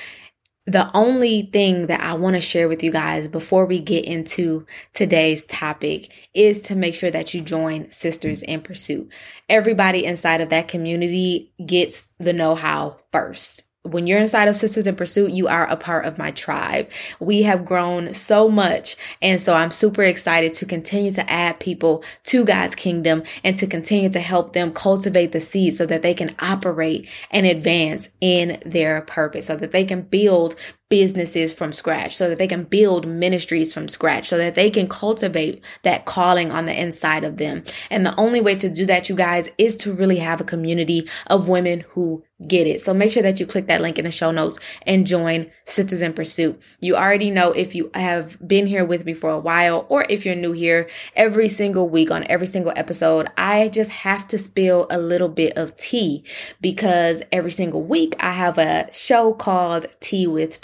the 0.67 0.89
only 0.95 1.43
thing 1.43 1.87
that 1.87 2.01
I 2.01 2.13
want 2.13 2.35
to 2.35 2.41
share 2.41 2.67
with 2.67 2.83
you 2.83 2.91
guys 2.91 3.27
before 3.27 3.65
we 3.65 3.79
get 3.79 4.05
into 4.05 4.65
today's 4.93 5.45
topic 5.45 6.11
is 6.33 6.61
to 6.61 6.75
make 6.75 6.95
sure 6.95 7.11
that 7.11 7.33
you 7.33 7.41
join 7.41 7.91
Sisters 7.91 8.41
in 8.41 8.61
Pursuit. 8.61 9.11
Everybody 9.47 10.05
inside 10.05 10.41
of 10.41 10.49
that 10.49 10.67
community 10.67 11.51
gets 11.63 12.09
the 12.17 12.33
know 12.33 12.55
how 12.55 12.97
first 13.11 13.64
when 13.85 14.07
you're 14.07 14.19
inside 14.19 14.47
of 14.47 14.57
Sisters 14.57 14.87
in 14.87 14.95
Pursuit, 14.95 15.31
you 15.31 15.47
are 15.47 15.67
a 15.67 15.77
part 15.77 16.05
of 16.05 16.17
my 16.17 16.31
tribe. 16.31 16.89
We 17.19 17.43
have 17.43 17.65
grown 17.65 18.13
so 18.13 18.49
much. 18.49 18.95
And 19.21 19.39
so 19.39 19.53
I'm 19.53 19.71
super 19.71 20.03
excited 20.03 20.53
to 20.55 20.65
continue 20.65 21.11
to 21.11 21.29
add 21.29 21.59
people 21.59 22.03
to 22.25 22.43
God's 22.43 22.75
kingdom 22.75 23.23
and 23.43 23.57
to 23.57 23.67
continue 23.67 24.09
to 24.09 24.19
help 24.19 24.53
them 24.53 24.73
cultivate 24.73 25.31
the 25.31 25.39
seed 25.39 25.75
so 25.75 25.85
that 25.85 26.01
they 26.01 26.13
can 26.13 26.35
operate 26.39 27.07
and 27.31 27.45
advance 27.45 28.09
in 28.21 28.59
their 28.65 29.01
purpose, 29.01 29.45
so 29.45 29.55
that 29.55 29.71
they 29.71 29.85
can 29.85 30.01
build 30.01 30.55
businesses 30.89 31.53
from 31.53 31.71
scratch, 31.71 32.15
so 32.15 32.29
that 32.29 32.37
they 32.37 32.47
can 32.47 32.63
build 32.63 33.07
ministries 33.07 33.73
from 33.73 33.87
scratch, 33.87 34.27
so 34.27 34.37
that 34.37 34.55
they 34.55 34.69
can 34.69 34.87
cultivate 34.87 35.63
that 35.83 36.05
calling 36.05 36.51
on 36.51 36.65
the 36.65 36.79
inside 36.79 37.23
of 37.23 37.37
them. 37.37 37.63
And 37.89 38.05
the 38.05 38.15
only 38.17 38.41
way 38.41 38.55
to 38.55 38.69
do 38.69 38.85
that, 38.85 39.09
you 39.09 39.15
guys, 39.15 39.49
is 39.57 39.75
to 39.77 39.93
really 39.93 40.17
have 40.17 40.41
a 40.41 40.45
community 40.45 41.09
of 41.27 41.49
women 41.49 41.85
who 41.89 42.23
get 42.47 42.67
it. 42.67 42.81
So 42.81 42.93
make 42.93 43.13
sure 43.13 43.23
that 43.23 43.39
you 43.39 43.45
click 43.45 43.67
that 43.67 43.79
link 43.79 43.97
in 43.97 44.03
the 44.03 44.11
show 44.11 44.29
notes 44.29 44.59
and 44.85 45.07
join 45.07 45.49
Sisters 45.63 46.01
in 46.01 46.11
Pursuit. 46.11 46.59
You 46.81 46.97
already 46.97 47.31
know 47.31 47.51
if 47.51 47.73
you 47.73 47.89
have 47.93 48.37
been 48.45 48.67
here 48.67 48.83
with 48.83 49.05
me 49.05 49.13
for 49.13 49.29
a 49.29 49.39
while 49.39 49.85
or 49.87 50.05
if 50.09 50.25
you're 50.25 50.35
new 50.35 50.51
here 50.51 50.89
every 51.15 51.47
single 51.47 51.87
week 51.87 52.11
on 52.11 52.25
every 52.27 52.47
single 52.47 52.73
episode, 52.75 53.29
I 53.37 53.69
just 53.69 53.89
have 53.91 54.27
to 54.27 54.37
spill 54.37 54.85
a 54.89 54.97
little 54.97 55.29
bit 55.29 55.57
of 55.57 55.77
tea 55.77 56.25
because 56.59 57.23
every 57.31 57.51
single 57.51 57.83
week 57.83 58.15
I 58.19 58.33
have 58.33 58.57
a 58.57 58.91
show 58.91 59.33
called 59.33 59.85
Tea 60.01 60.27
with. 60.27 60.59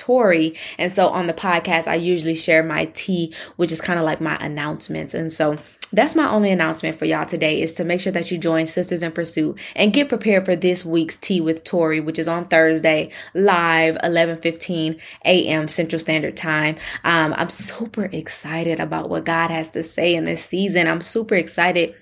And 0.78 0.92
so 0.92 1.10
on 1.10 1.28
the 1.28 1.34
podcast, 1.34 1.88
I 1.88 1.96
usually 1.96 2.36
share 2.36 2.64
my 2.64 2.86
tea, 2.94 3.34
which 3.56 3.72
is 3.72 3.82
kind 3.82 4.00
of 4.00 4.06
like 4.06 4.22
my 4.22 4.36
announcements. 4.38 5.14
And 5.14 5.32
so 5.32 5.58
that's 5.94 6.16
my 6.16 6.30
only 6.30 6.52
announcement 6.52 6.98
for 6.98 7.06
y'all 7.06 7.26
today 7.26 7.62
is 7.62 7.74
to 7.74 7.84
make 7.84 8.00
sure 8.00 8.14
that 8.14 8.32
you 8.32 8.38
join 8.38 8.66
Sisters 8.66 9.04
in 9.04 9.12
Pursuit 9.12 9.60
and 9.76 9.92
get 9.92 10.08
prepared 10.08 10.46
for 10.46 10.56
this 10.56 10.86
week's 10.86 11.18
Tea 11.18 11.42
with 11.42 11.66
Tori, 11.66 12.00
which 12.00 12.18
is 12.18 12.30
on 12.30 12.48
Thursday, 12.48 13.12
live 13.34 13.98
11:15 13.98 14.98
a.m. 15.26 15.68
Central 15.68 16.00
Standard 16.00 16.38
Time. 16.38 16.78
Um, 17.04 17.34
I'm 17.36 17.50
super 17.50 18.06
excited 18.06 18.80
about 18.80 19.10
what 19.10 19.26
God 19.26 19.52
has 19.52 19.72
to 19.72 19.84
say 19.84 20.16
in 20.16 20.26
this 20.26 20.46
season. 20.46 20.88
I'm 20.88 21.02
super 21.02 21.36
excited 21.36 21.96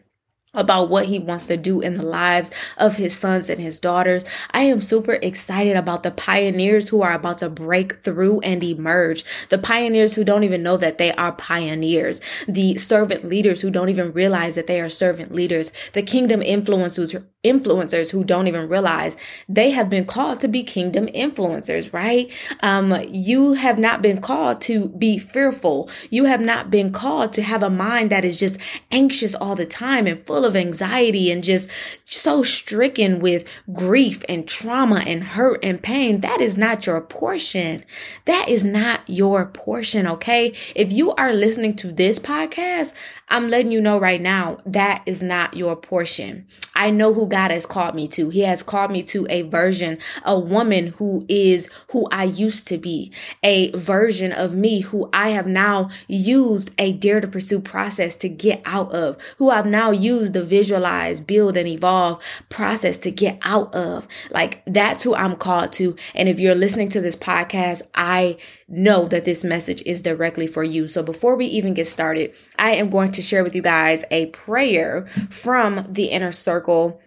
about 0.59 0.89
what 0.89 1.05
he 1.05 1.17
wants 1.17 1.45
to 1.47 1.57
do 1.57 1.81
in 1.81 1.95
the 1.95 2.03
lives 2.03 2.51
of 2.77 2.97
his 2.97 3.17
sons 3.17 3.49
and 3.49 3.59
his 3.59 3.79
daughters. 3.79 4.25
I 4.51 4.61
am 4.63 4.81
super 4.81 5.13
excited 5.13 5.75
about 5.75 6.03
the 6.03 6.11
pioneers 6.11 6.89
who 6.89 7.01
are 7.01 7.13
about 7.13 7.39
to 7.39 7.49
break 7.49 8.03
through 8.03 8.41
and 8.41 8.63
emerge. 8.63 9.23
The 9.49 9.57
pioneers 9.57 10.15
who 10.15 10.23
don't 10.23 10.43
even 10.43 10.63
know 10.63 10.77
that 10.77 10.97
they 10.97 11.13
are 11.13 11.31
pioneers. 11.31 12.21
The 12.47 12.77
servant 12.77 13.25
leaders 13.25 13.61
who 13.61 13.71
don't 13.71 13.89
even 13.89 14.11
realize 14.11 14.55
that 14.55 14.67
they 14.67 14.81
are 14.81 14.89
servant 14.89 15.33
leaders. 15.33 15.71
The 15.93 16.03
kingdom 16.03 16.41
influencers, 16.41 17.23
influencers 17.43 18.11
who 18.11 18.23
don't 18.23 18.47
even 18.47 18.67
realize 18.67 19.15
they 19.47 19.71
have 19.71 19.89
been 19.89 20.05
called 20.05 20.41
to 20.41 20.47
be 20.47 20.63
kingdom 20.63 21.07
influencers, 21.07 21.91
right? 21.93 22.31
Um, 22.59 23.01
you 23.09 23.53
have 23.53 23.79
not 23.79 24.01
been 24.01 24.19
called 24.19 24.59
to 24.61 24.89
be 24.89 25.17
fearful. 25.17 25.89
You 26.09 26.25
have 26.25 26.41
not 26.41 26.69
been 26.69 26.91
called 26.91 27.31
to 27.33 27.41
have 27.41 27.63
a 27.63 27.69
mind 27.69 28.09
that 28.09 28.25
is 28.25 28.39
just 28.39 28.59
anxious 28.91 29.35
all 29.35 29.55
the 29.55 29.65
time 29.65 30.05
and 30.05 30.25
full 30.25 30.45
of 30.45 30.48
anxiety 30.55 31.31
and 31.31 31.43
just 31.43 31.69
so 32.05 32.43
stricken 32.43 33.19
with 33.19 33.45
grief 33.73 34.23
and 34.29 34.47
trauma 34.47 35.03
and 35.05 35.23
hurt 35.23 35.59
and 35.63 35.81
pain, 35.81 36.21
that 36.21 36.41
is 36.41 36.57
not 36.57 36.85
your 36.85 37.01
portion. 37.01 37.83
That 38.25 38.47
is 38.47 38.65
not 38.65 39.01
your 39.07 39.45
portion, 39.45 40.07
okay? 40.07 40.53
If 40.75 40.91
you 40.91 41.11
are 41.15 41.33
listening 41.33 41.75
to 41.77 41.91
this 41.91 42.19
podcast, 42.19 42.93
I'm 43.31 43.49
letting 43.49 43.71
you 43.71 43.79
know 43.79 43.99
right 43.99 44.19
now 44.19 44.57
that 44.65 45.03
is 45.05 45.21
not 45.21 45.55
your 45.55 45.75
portion. 45.75 46.47
I 46.73 46.89
know 46.89 47.13
who 47.13 47.27
God 47.27 47.51
has 47.51 47.65
called 47.65 47.93
me 47.93 48.07
to. 48.09 48.29
He 48.29 48.41
has 48.41 48.63
called 48.63 48.89
me 48.89 49.03
to 49.03 49.27
a 49.29 49.43
version, 49.43 49.99
a 50.23 50.39
woman 50.39 50.87
who 50.87 51.25
is 51.29 51.69
who 51.91 52.07
I 52.11 52.23
used 52.23 52.67
to 52.67 52.77
be, 52.77 53.11
a 53.43 53.71
version 53.77 54.31
of 54.31 54.55
me 54.55 54.81
who 54.81 55.09
I 55.13 55.29
have 55.29 55.45
now 55.45 55.91
used 56.07 56.71
a 56.79 56.93
dare 56.93 57.21
to 57.21 57.27
pursue 57.27 57.59
process 57.59 58.15
to 58.17 58.29
get 58.29 58.61
out 58.65 58.91
of, 58.93 59.17
who 59.37 59.49
I've 59.49 59.65
now 59.65 59.91
used 59.91 60.28
the 60.31 60.43
visualize, 60.43 61.21
build, 61.21 61.57
and 61.57 61.67
evolve 61.67 62.21
process 62.49 62.97
to 62.99 63.11
get 63.11 63.37
out 63.41 63.73
of. 63.73 64.07
Like 64.31 64.61
that's 64.65 65.03
who 65.03 65.15
I'm 65.15 65.35
called 65.35 65.73
to. 65.73 65.95
And 66.15 66.29
if 66.29 66.39
you're 66.39 66.55
listening 66.55 66.89
to 66.89 67.01
this 67.01 67.15
podcast, 67.15 67.83
I 67.95 68.37
know 68.67 69.07
that 69.07 69.25
this 69.25 69.43
message 69.43 69.81
is 69.85 70.01
directly 70.01 70.47
for 70.47 70.63
you. 70.63 70.87
So 70.87 71.03
before 71.03 71.35
we 71.35 71.45
even 71.45 71.73
get 71.73 71.87
started, 71.87 72.33
I 72.57 72.75
am 72.75 72.89
going 72.89 73.11
to 73.13 73.21
share 73.21 73.43
with 73.43 73.55
you 73.55 73.61
guys 73.61 74.05
a 74.11 74.27
prayer 74.27 75.07
from 75.29 75.85
the 75.89 76.05
inner 76.05 76.31
circle 76.31 77.01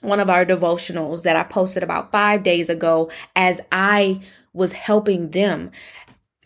one 0.00 0.20
of 0.20 0.30
our 0.30 0.46
devotionals 0.46 1.22
that 1.24 1.36
I 1.36 1.42
posted 1.42 1.82
about 1.82 2.10
five 2.10 2.42
days 2.42 2.70
ago 2.70 3.10
as 3.36 3.60
I 3.70 4.20
was 4.52 4.72
helping 4.72 5.30
them. 5.30 5.70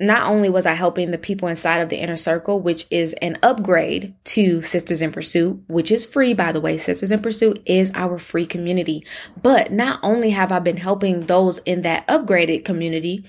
Not 0.01 0.27
only 0.27 0.51
was 0.51 0.67
I 0.67 0.73
helping 0.73 1.13
the 1.13 1.19
people 1.19 1.47
inside 1.47 1.81
of 1.81 1.89
the 1.89 1.99
inner 1.99 2.17
circle, 2.17 2.59
which 2.59 2.87
is 2.91 3.13
an 3.23 3.39
upgrade 3.45 4.13
to 4.25 4.61
Sisters 4.61 5.01
in 5.01 5.13
Pursuit, 5.13 5.63
which 5.69 5.93
is 5.93 6.05
free, 6.05 6.35
by 6.35 6.51
the 6.51 6.61
way. 6.61 6.79
Sisters 6.79 7.13
in 7.13 7.23
Pursuit 7.23 7.63
is 7.65 7.93
our 7.95 8.19
free 8.19 8.45
community. 8.45 9.07
But 9.41 9.71
not 9.71 10.01
only 10.03 10.31
have 10.31 10.51
I 10.51 10.59
been 10.59 10.79
helping 10.79 11.27
those 11.27 11.59
in 11.59 11.83
that 11.83 12.09
upgraded 12.09 12.65
community, 12.65 13.25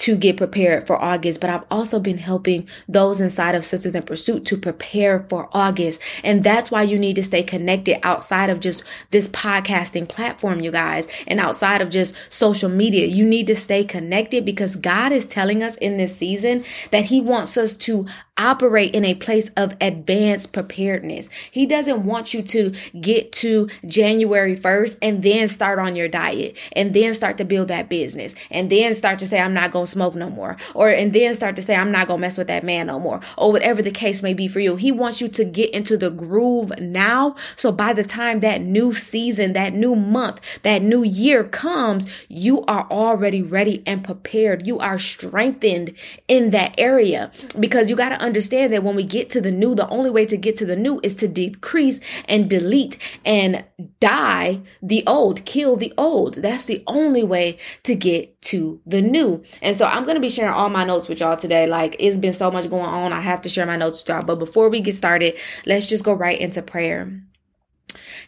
to 0.00 0.16
get 0.16 0.38
prepared 0.38 0.86
for 0.86 1.00
August, 1.00 1.42
but 1.42 1.50
I've 1.50 1.64
also 1.70 2.00
been 2.00 2.16
helping 2.16 2.66
those 2.88 3.20
inside 3.20 3.54
of 3.54 3.66
Sisters 3.66 3.94
in 3.94 4.02
Pursuit 4.02 4.46
to 4.46 4.56
prepare 4.56 5.26
for 5.28 5.50
August. 5.52 6.00
And 6.24 6.42
that's 6.42 6.70
why 6.70 6.84
you 6.84 6.98
need 6.98 7.16
to 7.16 7.22
stay 7.22 7.42
connected 7.42 7.98
outside 8.02 8.48
of 8.48 8.60
just 8.60 8.82
this 9.10 9.28
podcasting 9.28 10.08
platform, 10.08 10.60
you 10.60 10.70
guys, 10.70 11.06
and 11.26 11.38
outside 11.38 11.82
of 11.82 11.90
just 11.90 12.16
social 12.30 12.70
media. 12.70 13.08
You 13.08 13.26
need 13.26 13.46
to 13.48 13.56
stay 13.56 13.84
connected 13.84 14.46
because 14.46 14.74
God 14.74 15.12
is 15.12 15.26
telling 15.26 15.62
us 15.62 15.76
in 15.76 15.98
this 15.98 16.16
season 16.16 16.64
that 16.92 17.04
He 17.04 17.20
wants 17.20 17.58
us 17.58 17.76
to 17.76 18.06
operate 18.40 18.94
in 18.94 19.04
a 19.04 19.14
place 19.14 19.50
of 19.56 19.76
advanced 19.80 20.52
preparedness. 20.52 21.28
He 21.50 21.66
doesn't 21.66 22.04
want 22.04 22.32
you 22.32 22.42
to 22.42 22.72
get 22.98 23.32
to 23.32 23.68
January 23.86 24.56
1st 24.56 24.98
and 25.02 25.22
then 25.22 25.46
start 25.46 25.78
on 25.78 25.94
your 25.94 26.08
diet 26.08 26.56
and 26.72 26.94
then 26.94 27.12
start 27.12 27.36
to 27.38 27.44
build 27.44 27.68
that 27.68 27.90
business 27.90 28.34
and 28.50 28.70
then 28.70 28.94
start 28.94 29.18
to 29.18 29.26
say, 29.26 29.38
I'm 29.38 29.52
not 29.52 29.70
going 29.70 29.84
to 29.84 29.90
smoke 29.90 30.14
no 30.14 30.30
more. 30.30 30.56
Or, 30.74 30.88
and 30.88 31.12
then 31.12 31.34
start 31.34 31.54
to 31.56 31.62
say, 31.62 31.76
I'm 31.76 31.92
not 31.92 32.08
going 32.08 32.18
to 32.18 32.22
mess 32.22 32.38
with 32.38 32.46
that 32.46 32.64
man 32.64 32.86
no 32.86 32.98
more. 32.98 33.20
Or 33.36 33.52
whatever 33.52 33.82
the 33.82 33.90
case 33.90 34.22
may 34.22 34.32
be 34.32 34.48
for 34.48 34.60
you. 34.60 34.76
He 34.76 34.90
wants 34.90 35.20
you 35.20 35.28
to 35.28 35.44
get 35.44 35.70
into 35.70 35.98
the 35.98 36.10
groove 36.10 36.72
now. 36.80 37.36
So 37.56 37.70
by 37.70 37.92
the 37.92 38.04
time 38.04 38.40
that 38.40 38.62
new 38.62 38.94
season, 38.94 39.52
that 39.52 39.74
new 39.74 39.94
month, 39.94 40.40
that 40.62 40.82
new 40.82 41.02
year 41.02 41.44
comes, 41.44 42.06
you 42.28 42.64
are 42.64 42.86
already 42.90 43.42
ready 43.42 43.82
and 43.86 44.02
prepared. 44.02 44.66
You 44.66 44.78
are 44.78 44.98
strengthened 44.98 45.92
in 46.26 46.50
that 46.50 46.74
area 46.78 47.30
because 47.58 47.90
you 47.90 47.96
got 47.96 48.08
to 48.08 48.14
understand 48.14 48.29
that 48.32 48.82
when 48.82 48.96
we 48.96 49.04
get 49.04 49.30
to 49.30 49.40
the 49.40 49.50
new, 49.50 49.74
the 49.74 49.88
only 49.88 50.10
way 50.10 50.24
to 50.26 50.36
get 50.36 50.56
to 50.56 50.66
the 50.66 50.76
new 50.76 51.00
is 51.02 51.14
to 51.16 51.28
decrease 51.28 52.00
and 52.26 52.48
delete 52.48 52.98
and 53.24 53.64
die 54.00 54.60
the 54.82 55.04
old, 55.06 55.44
kill 55.44 55.76
the 55.76 55.92
old. 55.96 56.34
That's 56.34 56.64
the 56.64 56.82
only 56.86 57.22
way 57.22 57.58
to 57.84 57.94
get 57.94 58.40
to 58.42 58.80
the 58.86 59.02
new. 59.02 59.42
And 59.62 59.76
so 59.76 59.86
I'm 59.86 60.04
going 60.04 60.16
to 60.16 60.20
be 60.20 60.28
sharing 60.28 60.52
all 60.52 60.68
my 60.68 60.84
notes 60.84 61.08
with 61.08 61.20
y'all 61.20 61.36
today. 61.36 61.66
Like 61.66 61.96
it's 61.98 62.18
been 62.18 62.32
so 62.32 62.50
much 62.50 62.68
going 62.68 62.84
on. 62.84 63.12
I 63.12 63.20
have 63.20 63.42
to 63.42 63.48
share 63.48 63.66
my 63.66 63.76
notes 63.76 64.02
with 64.02 64.08
y'all. 64.08 64.24
But 64.24 64.38
before 64.38 64.68
we 64.68 64.80
get 64.80 64.94
started, 64.94 65.36
let's 65.66 65.86
just 65.86 66.04
go 66.04 66.12
right 66.12 66.38
into 66.38 66.62
prayer. 66.62 67.22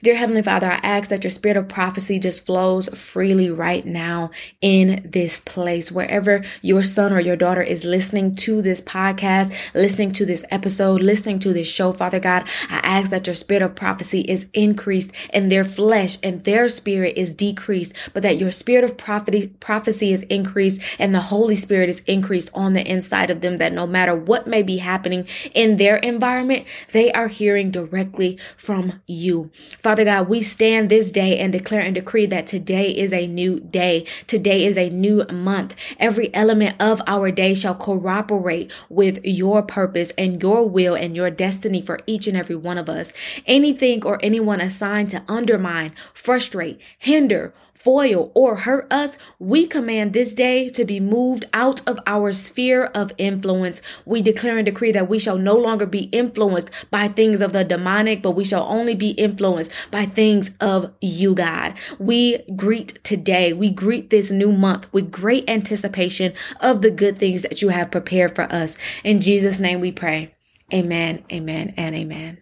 Dear 0.02 0.16
Heavenly 0.16 0.42
Father, 0.42 0.68
I 0.68 0.80
ask 0.82 1.11
that 1.11 1.23
your 1.23 1.30
spirit 1.30 1.56
of 1.56 1.68
prophecy 1.68 2.18
just 2.18 2.44
flows 2.44 2.88
freely 2.88 3.52
right 3.52 3.87
now 3.87 4.32
in 4.61 5.09
this 5.09 5.38
place. 5.38 5.92
Wherever 5.92 6.44
your 6.61 6.82
son 6.82 7.12
or 7.12 7.21
your 7.21 7.37
daughter 7.37 7.62
is 7.62 7.85
listening 7.85 8.35
to 8.35 8.61
this 8.62 8.80
podcast, 8.80 9.54
listening 9.76 10.11
to 10.11 10.26
this 10.26 10.44
episode, 10.50 11.02
listening 11.02 11.38
to 11.38 11.52
this 11.52 11.68
show, 11.68 11.92
Father 11.92 12.18
God, 12.18 12.49
I 12.68 12.78
ask 12.78 13.11
that 13.11 13.28
your 13.28 13.37
spirit 13.37 13.62
of 13.62 13.76
prophecy 13.76 14.23
is 14.23 14.49
increased 14.52 15.12
and 15.30 15.52
their 15.52 15.64
flesh 15.64 16.18
and 16.21 16.42
their 16.42 16.68
spirit 16.68 17.16
is 17.16 17.32
decreased, 17.32 17.94
but 18.12 18.25
that 18.25 18.38
your 18.38 18.50
spirit 18.50 18.82
of 18.82 18.97
prophecy, 18.97 19.54
prophecy 19.61 20.12
is 20.12 20.25
increased 20.25 20.82
and 20.99 21.14
the 21.14 21.21
Holy 21.21 21.54
Spirit 21.54 21.88
is 21.88 22.00
increased 22.09 22.50
on 22.54 22.73
the 22.73 22.85
inside 22.85 23.30
of 23.30 23.40
them, 23.40 23.59
that 23.59 23.73
no 23.73 23.87
matter 23.87 24.16
what 24.16 24.49
may 24.49 24.64
be 24.64 24.78
happening 24.78 25.28
in 25.54 25.76
their 25.76 25.99
environment, 25.99 26.66
they 26.90 27.12
are 27.12 27.28
hearing 27.28 27.71
directly 27.71 28.37
from 28.56 29.00
you. 29.06 29.52
Father 29.80 29.91
God, 29.96 30.28
we 30.28 30.42
stand 30.42 30.88
this 30.88 31.11
day 31.11 31.38
and 31.38 31.52
declare 31.52 31.80
and 31.80 31.94
decree 31.94 32.26
that 32.26 32.46
today 32.46 32.90
is 32.90 33.12
a 33.12 33.26
new 33.26 33.61
day. 33.61 34.06
Today 34.26 34.64
is 34.64 34.76
a 34.78 34.90
new 34.90 35.25
month. 35.30 35.76
Every 35.99 36.34
element 36.34 36.76
of 36.80 37.00
our 37.06 37.30
day 37.30 37.54
shall 37.54 37.75
cooperate 37.75 38.72
with 38.88 39.20
your 39.25 39.62
purpose 39.62 40.12
and 40.18 40.42
your 40.42 40.68
will 40.68 40.94
and 40.94 41.14
your 41.14 41.30
destiny 41.30 41.82
for 41.82 42.00
each 42.06 42.26
and 42.26 42.37
every 42.37 42.56
one 42.56 42.78
of 42.78 42.88
us. 42.88 43.12
Anything 43.46 44.04
or 44.04 44.18
anyone 44.22 44.61
assigned 44.61 45.11
to 45.11 45.22
undermine, 45.28 45.92
frustrate, 46.12 46.80
hinder, 46.99 47.54
foil, 47.82 48.30
or 48.34 48.56
hurt 48.56 48.86
us, 48.92 49.18
we 49.38 49.66
command 49.66 50.12
this 50.12 50.34
day 50.34 50.68
to 50.70 50.84
be 50.84 51.00
moved 51.00 51.44
out 51.52 51.86
of 51.88 51.98
our 52.06 52.32
sphere 52.32 52.84
of 52.94 53.12
influence. 53.18 53.82
We 54.04 54.22
declare 54.22 54.56
and 54.56 54.66
decree 54.66 54.92
that 54.92 55.08
we 55.08 55.18
shall 55.18 55.38
no 55.38 55.56
longer 55.56 55.86
be 55.86 56.04
influenced 56.04 56.70
by 56.90 57.08
things 57.08 57.40
of 57.40 57.52
the 57.52 57.64
demonic, 57.64 58.22
but 58.22 58.32
we 58.32 58.44
shall 58.44 58.64
only 58.68 58.94
be 58.94 59.10
influenced 59.10 59.72
by 59.90 60.06
things 60.06 60.56
of 60.60 60.92
you, 61.00 61.34
God. 61.34 61.74
We 61.98 62.38
greet 62.56 63.02
today, 63.04 63.52
we 63.52 63.70
greet 63.70 64.10
this 64.10 64.30
new 64.30 64.52
month 64.52 64.92
with 64.92 65.10
great 65.10 65.48
anticipation 65.48 66.32
of 66.60 66.82
the 66.82 66.90
good 66.90 67.18
things 67.18 67.42
that 67.42 67.62
you 67.62 67.68
have 67.70 67.90
prepared 67.90 68.34
for 68.34 68.44
us. 68.44 68.78
In 69.04 69.20
Jesus' 69.20 69.60
name 69.60 69.80
we 69.80 69.92
pray. 69.92 70.34
Amen, 70.72 71.24
amen, 71.30 71.74
and 71.76 71.94
amen. 71.94 72.38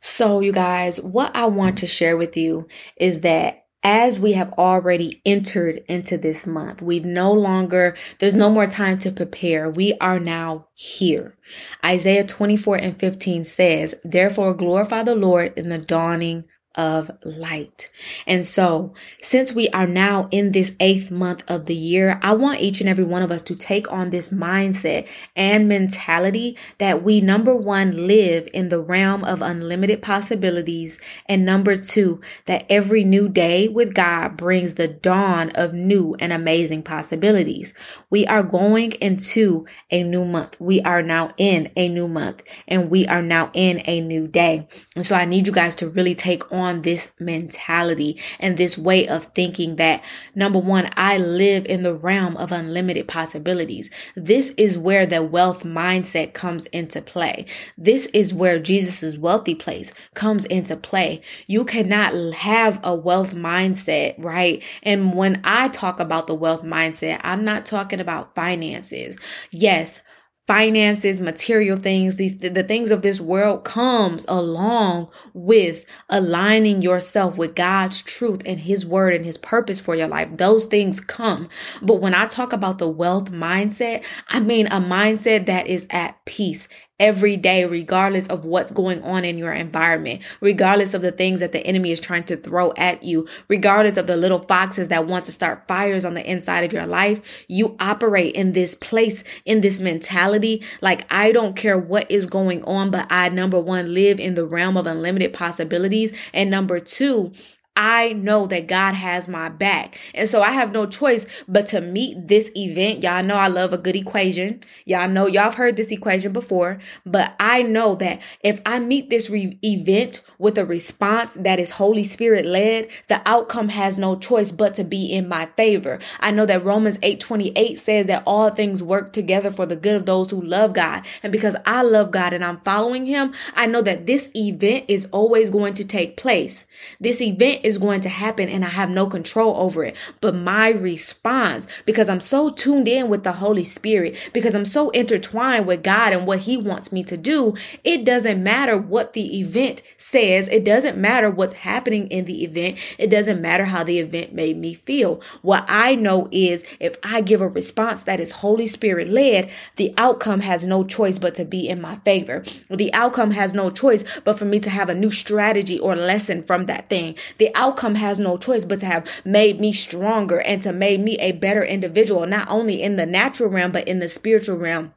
So, 0.00 0.40
you 0.40 0.50
guys, 0.50 1.00
what 1.00 1.30
I 1.36 1.46
want 1.46 1.78
to 1.78 1.86
share 1.86 2.16
with 2.16 2.36
you 2.36 2.66
is 2.96 3.20
that 3.20 3.61
as 3.82 4.18
we 4.18 4.32
have 4.32 4.52
already 4.54 5.20
entered 5.24 5.82
into 5.88 6.16
this 6.16 6.46
month. 6.46 6.80
We 6.80 7.00
no 7.00 7.32
longer, 7.32 7.96
there's 8.18 8.36
no 8.36 8.48
more 8.48 8.66
time 8.66 8.98
to 9.00 9.10
prepare. 9.10 9.68
We 9.70 9.94
are 10.00 10.20
now 10.20 10.68
here. 10.74 11.36
Isaiah 11.84 12.24
24 12.24 12.76
and 12.76 12.98
15 12.98 13.44
says, 13.44 13.94
Therefore 14.04 14.54
glorify 14.54 15.02
the 15.02 15.14
Lord 15.14 15.52
in 15.56 15.66
the 15.66 15.78
dawning 15.78 16.44
of 16.74 17.10
light. 17.24 17.90
And 18.26 18.44
so, 18.44 18.94
since 19.20 19.52
we 19.52 19.68
are 19.70 19.86
now 19.86 20.28
in 20.30 20.52
this 20.52 20.74
eighth 20.80 21.10
month 21.10 21.42
of 21.48 21.66
the 21.66 21.74
year, 21.74 22.18
I 22.22 22.32
want 22.34 22.60
each 22.60 22.80
and 22.80 22.88
every 22.88 23.04
one 23.04 23.22
of 23.22 23.30
us 23.30 23.42
to 23.42 23.56
take 23.56 23.90
on 23.92 24.10
this 24.10 24.30
mindset 24.30 25.06
and 25.36 25.68
mentality 25.68 26.56
that 26.78 27.02
we, 27.02 27.20
number 27.20 27.54
one, 27.54 28.06
live 28.06 28.48
in 28.52 28.68
the 28.68 28.80
realm 28.80 29.24
of 29.24 29.42
unlimited 29.42 30.02
possibilities. 30.02 31.00
And 31.26 31.44
number 31.44 31.76
two, 31.76 32.20
that 32.46 32.66
every 32.68 33.04
new 33.04 33.28
day 33.28 33.68
with 33.68 33.94
God 33.94 34.36
brings 34.36 34.74
the 34.74 34.88
dawn 34.88 35.50
of 35.54 35.74
new 35.74 36.16
and 36.18 36.32
amazing 36.32 36.82
possibilities. 36.82 37.74
We 38.10 38.26
are 38.26 38.42
going 38.42 38.92
into 38.92 39.66
a 39.90 40.02
new 40.02 40.24
month. 40.24 40.56
We 40.58 40.80
are 40.82 41.02
now 41.02 41.32
in 41.36 41.70
a 41.76 41.88
new 41.88 42.08
month 42.08 42.42
and 42.66 42.90
we 42.90 43.06
are 43.06 43.22
now 43.22 43.50
in 43.54 43.82
a 43.86 44.00
new 44.00 44.26
day. 44.26 44.68
And 44.96 45.04
so 45.04 45.16
I 45.16 45.24
need 45.24 45.46
you 45.46 45.52
guys 45.52 45.74
to 45.76 45.88
really 45.88 46.14
take 46.14 46.50
on 46.52 46.61
on 46.62 46.82
this 46.82 47.12
mentality 47.20 48.20
and 48.40 48.56
this 48.56 48.78
way 48.78 49.06
of 49.06 49.26
thinking 49.34 49.76
that 49.76 50.02
number 50.34 50.58
one, 50.58 50.90
I 50.96 51.18
live 51.18 51.66
in 51.66 51.82
the 51.82 51.94
realm 51.94 52.36
of 52.36 52.52
unlimited 52.52 53.08
possibilities. 53.08 53.90
This 54.16 54.50
is 54.56 54.78
where 54.78 55.06
the 55.06 55.22
wealth 55.22 55.64
mindset 55.64 56.32
comes 56.32 56.66
into 56.66 57.02
play. 57.02 57.46
This 57.76 58.06
is 58.06 58.32
where 58.32 58.58
Jesus's 58.58 59.18
wealthy 59.18 59.54
place 59.54 59.92
comes 60.14 60.44
into 60.46 60.76
play. 60.76 61.22
You 61.46 61.64
cannot 61.64 62.14
have 62.34 62.80
a 62.82 62.94
wealth 62.94 63.34
mindset, 63.34 64.14
right? 64.18 64.62
And 64.82 65.14
when 65.14 65.40
I 65.44 65.68
talk 65.68 66.00
about 66.00 66.26
the 66.26 66.34
wealth 66.34 66.62
mindset, 66.62 67.20
I'm 67.22 67.44
not 67.44 67.66
talking 67.66 68.00
about 68.00 68.34
finances. 68.34 69.16
Yes, 69.50 70.02
finances, 70.46 71.22
material 71.22 71.76
things, 71.76 72.16
these 72.16 72.38
the, 72.38 72.62
things 72.64 72.90
of 72.90 73.02
this 73.02 73.20
world 73.20 73.64
comes 73.64 74.26
along 74.28 75.10
with 75.34 75.84
aligning 76.08 76.82
yourself 76.82 77.38
with 77.38 77.54
God's 77.54 78.02
truth 78.02 78.42
and 78.44 78.60
his 78.60 78.84
word 78.84 79.14
and 79.14 79.24
his 79.24 79.38
purpose 79.38 79.78
for 79.78 79.94
your 79.94 80.08
life. 80.08 80.36
Those 80.36 80.66
things 80.66 80.98
come. 81.00 81.48
But 81.80 82.00
when 82.00 82.14
I 82.14 82.26
talk 82.26 82.52
about 82.52 82.78
the 82.78 82.88
wealth 82.88 83.30
mindset, 83.30 84.02
I 84.28 84.40
mean 84.40 84.66
a 84.66 84.80
mindset 84.80 85.46
that 85.46 85.68
is 85.68 85.86
at 85.90 86.24
peace 86.24 86.68
every 87.02 87.36
day, 87.36 87.64
regardless 87.64 88.28
of 88.28 88.44
what's 88.44 88.70
going 88.70 89.02
on 89.02 89.24
in 89.24 89.36
your 89.36 89.52
environment, 89.52 90.22
regardless 90.40 90.94
of 90.94 91.02
the 91.02 91.10
things 91.10 91.40
that 91.40 91.50
the 91.50 91.66
enemy 91.66 91.90
is 91.90 91.98
trying 91.98 92.22
to 92.22 92.36
throw 92.36 92.72
at 92.76 93.02
you, 93.02 93.28
regardless 93.48 93.96
of 93.96 94.06
the 94.06 94.16
little 94.16 94.38
foxes 94.38 94.86
that 94.86 95.08
want 95.08 95.24
to 95.24 95.32
start 95.32 95.66
fires 95.66 96.04
on 96.04 96.14
the 96.14 96.30
inside 96.30 96.62
of 96.62 96.72
your 96.72 96.86
life. 96.86 97.44
You 97.48 97.76
operate 97.80 98.36
in 98.36 98.52
this 98.52 98.76
place, 98.76 99.24
in 99.44 99.62
this 99.62 99.80
mentality. 99.80 100.62
Like, 100.80 101.04
I 101.12 101.32
don't 101.32 101.56
care 101.56 101.76
what 101.76 102.08
is 102.08 102.28
going 102.28 102.62
on, 102.64 102.92
but 102.92 103.08
I, 103.10 103.28
number 103.30 103.58
one, 103.58 103.92
live 103.92 104.20
in 104.20 104.36
the 104.36 104.46
realm 104.46 104.76
of 104.76 104.86
unlimited 104.86 105.32
possibilities. 105.32 106.12
And 106.32 106.50
number 106.50 106.78
two, 106.78 107.32
I 107.74 108.12
know 108.12 108.46
that 108.46 108.66
God 108.66 108.94
has 108.94 109.28
my 109.28 109.48
back. 109.48 109.98
And 110.14 110.28
so 110.28 110.42
I 110.42 110.50
have 110.50 110.72
no 110.72 110.86
choice 110.86 111.26
but 111.48 111.66
to 111.68 111.80
meet 111.80 112.28
this 112.28 112.50
event. 112.54 113.02
Y'all 113.02 113.22
know 113.24 113.36
I 113.36 113.48
love 113.48 113.72
a 113.72 113.78
good 113.78 113.96
equation. 113.96 114.60
Y'all 114.84 115.08
know 115.08 115.26
y'all 115.26 115.44
have 115.44 115.54
heard 115.54 115.76
this 115.76 115.90
equation 115.90 116.32
before, 116.32 116.80
but 117.06 117.34
I 117.40 117.62
know 117.62 117.94
that 117.96 118.20
if 118.44 118.60
I 118.66 118.78
meet 118.78 119.08
this 119.08 119.30
re- 119.30 119.58
event 119.62 120.20
with 120.42 120.58
a 120.58 120.66
response 120.66 121.34
that 121.34 121.60
is 121.60 121.70
Holy 121.70 122.02
Spirit 122.02 122.44
led, 122.44 122.88
the 123.06 123.22
outcome 123.24 123.68
has 123.68 123.96
no 123.96 124.16
choice 124.16 124.50
but 124.50 124.74
to 124.74 124.82
be 124.82 125.06
in 125.06 125.28
my 125.28 125.46
favor. 125.56 126.00
I 126.18 126.32
know 126.32 126.44
that 126.46 126.64
Romans 126.64 126.98
8:28 126.98 127.78
says 127.78 128.06
that 128.08 128.24
all 128.26 128.50
things 128.50 128.82
work 128.82 129.12
together 129.12 129.52
for 129.52 129.66
the 129.66 129.76
good 129.76 129.94
of 129.94 130.04
those 130.04 130.30
who 130.30 130.40
love 130.42 130.72
God. 130.72 131.04
And 131.22 131.30
because 131.30 131.54
I 131.64 131.82
love 131.82 132.10
God 132.10 132.32
and 132.32 132.44
I'm 132.44 132.58
following 132.62 133.06
him, 133.06 133.32
I 133.54 133.66
know 133.66 133.82
that 133.82 134.06
this 134.06 134.30
event 134.34 134.86
is 134.88 135.06
always 135.12 135.48
going 135.48 135.74
to 135.74 135.84
take 135.84 136.16
place. 136.16 136.66
This 137.00 137.20
event 137.20 137.60
is 137.62 137.78
going 137.78 138.00
to 138.00 138.08
happen 138.08 138.48
and 138.48 138.64
I 138.64 138.68
have 138.70 138.90
no 138.90 139.06
control 139.06 139.56
over 139.56 139.84
it. 139.84 139.94
But 140.20 140.34
my 140.34 140.70
response, 140.70 141.68
because 141.86 142.08
I'm 142.08 142.20
so 142.20 142.50
tuned 142.50 142.88
in 142.88 143.08
with 143.08 143.22
the 143.22 143.32
Holy 143.32 143.64
Spirit, 143.64 144.16
because 144.32 144.56
I'm 144.56 144.64
so 144.64 144.90
intertwined 144.90 145.68
with 145.68 145.84
God 145.84 146.12
and 146.12 146.26
what 146.26 146.40
he 146.40 146.56
wants 146.56 146.90
me 146.90 147.04
to 147.04 147.16
do, 147.16 147.54
it 147.84 148.04
doesn't 148.04 148.42
matter 148.42 148.76
what 148.76 149.12
the 149.12 149.38
event 149.38 149.84
says 149.96 150.31
it 150.32 150.64
doesn't 150.64 150.96
matter 150.96 151.30
what's 151.30 151.52
happening 151.52 152.08
in 152.08 152.24
the 152.24 152.44
event. 152.44 152.78
It 152.98 153.08
doesn't 153.08 153.40
matter 153.40 153.64
how 153.64 153.84
the 153.84 153.98
event 153.98 154.32
made 154.32 154.58
me 154.58 154.74
feel. 154.74 155.20
What 155.42 155.64
I 155.68 155.94
know 155.94 156.28
is 156.30 156.64
if 156.80 156.96
I 157.02 157.20
give 157.20 157.40
a 157.40 157.48
response 157.48 158.02
that 158.04 158.20
is 158.20 158.30
Holy 158.30 158.66
Spirit 158.66 159.08
led, 159.08 159.50
the 159.76 159.94
outcome 159.96 160.40
has 160.40 160.64
no 160.64 160.84
choice 160.84 161.18
but 161.18 161.34
to 161.36 161.44
be 161.44 161.68
in 161.68 161.80
my 161.80 161.96
favor. 161.96 162.44
The 162.68 162.92
outcome 162.92 163.32
has 163.32 163.54
no 163.54 163.70
choice 163.70 164.04
but 164.24 164.38
for 164.38 164.44
me 164.44 164.60
to 164.60 164.70
have 164.70 164.88
a 164.88 164.94
new 164.94 165.10
strategy 165.10 165.78
or 165.78 165.94
lesson 165.96 166.42
from 166.42 166.66
that 166.66 166.88
thing. 166.88 167.16
The 167.38 167.54
outcome 167.54 167.96
has 167.96 168.18
no 168.18 168.36
choice 168.36 168.64
but 168.64 168.80
to 168.80 168.86
have 168.86 169.08
made 169.24 169.60
me 169.60 169.72
stronger 169.72 170.40
and 170.40 170.60
to 170.62 170.72
made 170.72 171.00
me 171.00 171.16
a 171.18 171.32
better 171.32 171.62
individual, 171.62 172.26
not 172.26 172.48
only 172.48 172.82
in 172.82 172.96
the 172.96 173.06
natural 173.06 173.50
realm, 173.50 173.72
but 173.72 173.86
in 173.86 173.98
the 173.98 174.08
spiritual 174.08 174.56
realm 174.56 174.94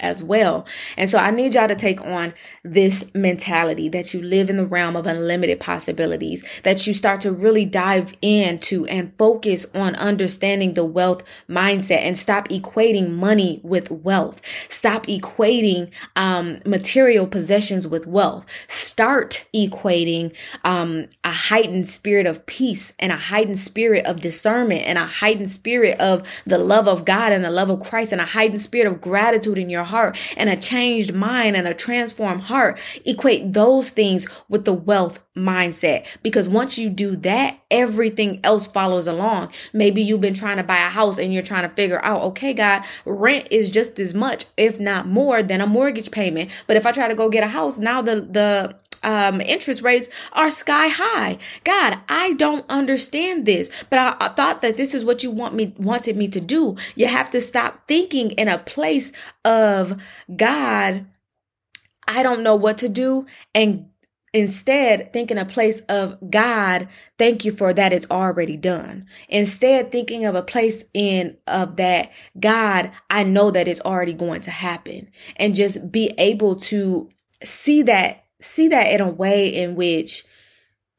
as 0.00 0.22
well. 0.22 0.66
And 0.96 1.08
so 1.08 1.18
I 1.18 1.30
need 1.30 1.54
y'all 1.54 1.68
to 1.68 1.76
take 1.76 2.00
on 2.02 2.34
this 2.62 3.12
mentality 3.14 3.88
that 3.90 4.12
you 4.12 4.22
live 4.22 4.50
in 4.50 4.56
the 4.56 4.66
realm 4.66 4.96
of 4.96 5.06
unlimited 5.06 5.60
possibilities, 5.60 6.44
that 6.62 6.86
you 6.86 6.94
start 6.94 7.20
to 7.22 7.32
really 7.32 7.64
dive 7.64 8.14
into 8.22 8.86
and 8.86 9.12
focus 9.18 9.66
on 9.74 9.94
understanding 9.96 10.74
the 10.74 10.84
wealth 10.84 11.22
mindset 11.48 11.98
and 11.98 12.18
stop 12.18 12.48
equating 12.48 13.10
money 13.10 13.60
with 13.62 13.90
wealth. 13.90 14.40
Stop 14.68 15.06
equating 15.06 15.90
um, 16.16 16.58
material 16.66 17.26
possessions 17.26 17.86
with 17.86 18.06
wealth. 18.06 18.46
Start 18.68 19.46
equating 19.54 20.34
um, 20.64 21.06
a 21.22 21.32
heightened 21.32 21.88
spirit 21.88 22.26
of 22.26 22.44
peace 22.46 22.92
and 22.98 23.12
a 23.12 23.16
heightened 23.16 23.58
spirit 23.58 24.04
of 24.06 24.20
discernment 24.20 24.82
and 24.82 24.98
a 24.98 25.06
heightened 25.06 25.50
spirit 25.50 25.98
of 26.00 26.22
the 26.44 26.58
love 26.58 26.88
of 26.88 27.04
God 27.04 27.32
and 27.32 27.44
the 27.44 27.50
love 27.50 27.70
of 27.70 27.80
Christ 27.80 28.12
and 28.12 28.20
a 28.20 28.26
heightened 28.26 28.60
spirit 28.60 28.86
of 28.86 29.00
gratitude 29.00 29.58
in 29.58 29.70
your 29.70 29.83
heart 29.84 30.18
and 30.36 30.50
a 30.50 30.56
changed 30.56 31.14
mind 31.14 31.56
and 31.56 31.68
a 31.68 31.74
transformed 31.74 32.42
heart. 32.42 32.78
Equate 33.04 33.52
those 33.52 33.90
things 33.90 34.26
with 34.48 34.64
the 34.64 34.72
wealth 34.72 35.20
mindset. 35.36 36.06
Because 36.22 36.48
once 36.48 36.78
you 36.78 36.88
do 36.88 37.16
that, 37.16 37.58
everything 37.70 38.40
else 38.44 38.66
follows 38.66 39.06
along. 39.06 39.52
Maybe 39.72 40.02
you've 40.02 40.20
been 40.20 40.34
trying 40.34 40.58
to 40.58 40.62
buy 40.62 40.78
a 40.78 40.90
house 40.90 41.18
and 41.18 41.32
you're 41.32 41.42
trying 41.42 41.68
to 41.68 41.74
figure 41.74 42.02
out, 42.04 42.22
okay, 42.22 42.54
God, 42.54 42.84
rent 43.04 43.48
is 43.50 43.70
just 43.70 43.98
as 43.98 44.14
much, 44.14 44.46
if 44.56 44.78
not 44.78 45.06
more 45.06 45.42
than 45.42 45.60
a 45.60 45.66
mortgage 45.66 46.10
payment. 46.10 46.50
But 46.66 46.76
if 46.76 46.86
I 46.86 46.92
try 46.92 47.08
to 47.08 47.14
go 47.14 47.28
get 47.28 47.42
a 47.42 47.48
house, 47.48 47.78
now 47.78 48.00
the, 48.00 48.20
the, 48.20 48.76
um, 49.04 49.40
interest 49.40 49.82
rates 49.82 50.08
are 50.32 50.50
sky 50.50 50.88
high. 50.88 51.38
God, 51.62 51.98
I 52.08 52.32
don't 52.32 52.64
understand 52.68 53.46
this, 53.46 53.70
but 53.90 53.98
I, 53.98 54.16
I 54.26 54.28
thought 54.30 54.62
that 54.62 54.76
this 54.76 54.94
is 54.94 55.04
what 55.04 55.22
you 55.22 55.30
want 55.30 55.54
me, 55.54 55.74
wanted 55.78 56.16
me 56.16 56.28
to 56.28 56.40
do. 56.40 56.76
You 56.96 57.06
have 57.06 57.30
to 57.30 57.40
stop 57.40 57.86
thinking 57.86 58.32
in 58.32 58.48
a 58.48 58.58
place 58.58 59.12
of 59.44 60.00
God, 60.34 61.06
I 62.06 62.22
don't 62.22 62.42
know 62.42 62.56
what 62.56 62.78
to 62.78 62.88
do 62.88 63.26
and 63.54 63.88
Instead, 64.34 65.12
think 65.12 65.30
in 65.30 65.38
a 65.38 65.44
place 65.44 65.78
of 65.82 66.18
God, 66.28 66.88
thank 67.18 67.44
you 67.44 67.52
for 67.52 67.72
that 67.72 67.92
it's 67.92 68.10
already 68.10 68.56
done. 68.56 69.06
Instead, 69.28 69.92
thinking 69.92 70.24
of 70.24 70.34
a 70.34 70.42
place 70.42 70.84
in 70.92 71.36
of 71.46 71.76
that 71.76 72.10
God, 72.40 72.90
I 73.08 73.22
know 73.22 73.52
that 73.52 73.68
it's 73.68 73.80
already 73.82 74.12
going 74.12 74.40
to 74.40 74.50
happen 74.50 75.08
and 75.36 75.54
just 75.54 75.92
be 75.92 76.12
able 76.18 76.56
to 76.56 77.08
see 77.44 77.82
that 77.82 78.23
see 78.44 78.68
that 78.68 78.90
in 78.90 79.00
a 79.00 79.10
way 79.10 79.48
in 79.48 79.74
which 79.74 80.24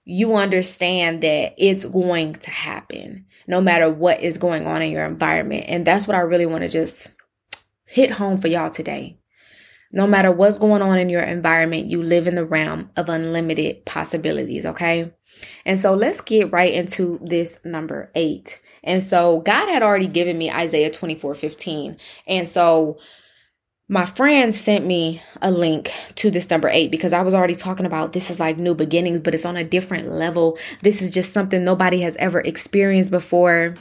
you 0.04 0.36
understand 0.36 1.22
that 1.22 1.54
it's 1.58 1.86
going 1.86 2.36
to 2.36 2.52
happen 2.52 3.26
no 3.48 3.62
matter 3.62 3.90
what 3.90 4.22
is 4.22 4.38
going 4.38 4.68
on 4.68 4.82
in 4.82 4.92
your 4.92 5.06
environment. 5.06 5.66
And 5.68 5.86
that's 5.86 6.08
what 6.08 6.16
I 6.16 6.22
really 6.22 6.46
want 6.46 6.64
to 6.64 6.70
just 6.70 7.12
hit 7.86 8.12
home 8.12 8.38
for 8.38 8.48
y'all 8.48 8.70
today. 8.70 9.18
No 9.92 10.08
matter 10.08 10.32
what's 10.32 10.58
going 10.58 10.82
on 10.82 10.98
in 10.98 11.10
your 11.10 11.22
environment, 11.22 11.90
you 11.90 12.04
live 12.04 12.28
in 12.28 12.36
the 12.36 12.46
realm 12.46 12.90
of 12.98 13.08
unlimited 13.08 13.86
possibilities, 13.86 14.66
okay? 14.66 15.14
And 15.66 15.80
so 15.80 15.94
let's 15.94 16.22
get 16.22 16.52
right 16.52 16.74
into 16.74 17.20
this 17.24 17.64
number 17.64 18.12
eight. 18.16 18.62
And 18.84 19.02
so 19.02 19.40
God 19.42 19.70
had 19.70 19.84
already 19.84 20.08
given 20.08 20.38
me 20.38 20.52
Isaiah 20.52 20.90
24 20.90 21.36
15. 21.36 21.98
And 22.28 22.48
so 22.48 22.98
my 23.88 24.06
friend 24.06 24.54
sent 24.54 24.84
me 24.84 25.22
a 25.44 25.52
link 25.52 25.92
to 26.16 26.32
this 26.32 26.50
number 26.50 26.68
eight 26.70 26.90
because 26.90 27.14
I 27.14 27.22
was 27.22 27.36
already 27.36 27.56
talking 27.56 27.86
about 27.86 28.14
this 28.14 28.32
is 28.32 28.40
like 28.40 28.58
new 28.58 28.74
beginnings, 28.74 29.20
but 29.20 29.36
it's 29.36 29.46
on 29.46 29.58
a 29.58 29.64
different 29.64 30.08
level. 30.08 30.58
This 30.82 31.04
is 31.04 31.12
just 31.12 31.32
something 31.32 31.64
nobody 31.64 32.02
has 32.02 32.18
ever 32.18 32.42
experienced 32.42 33.12
before. 33.12 33.78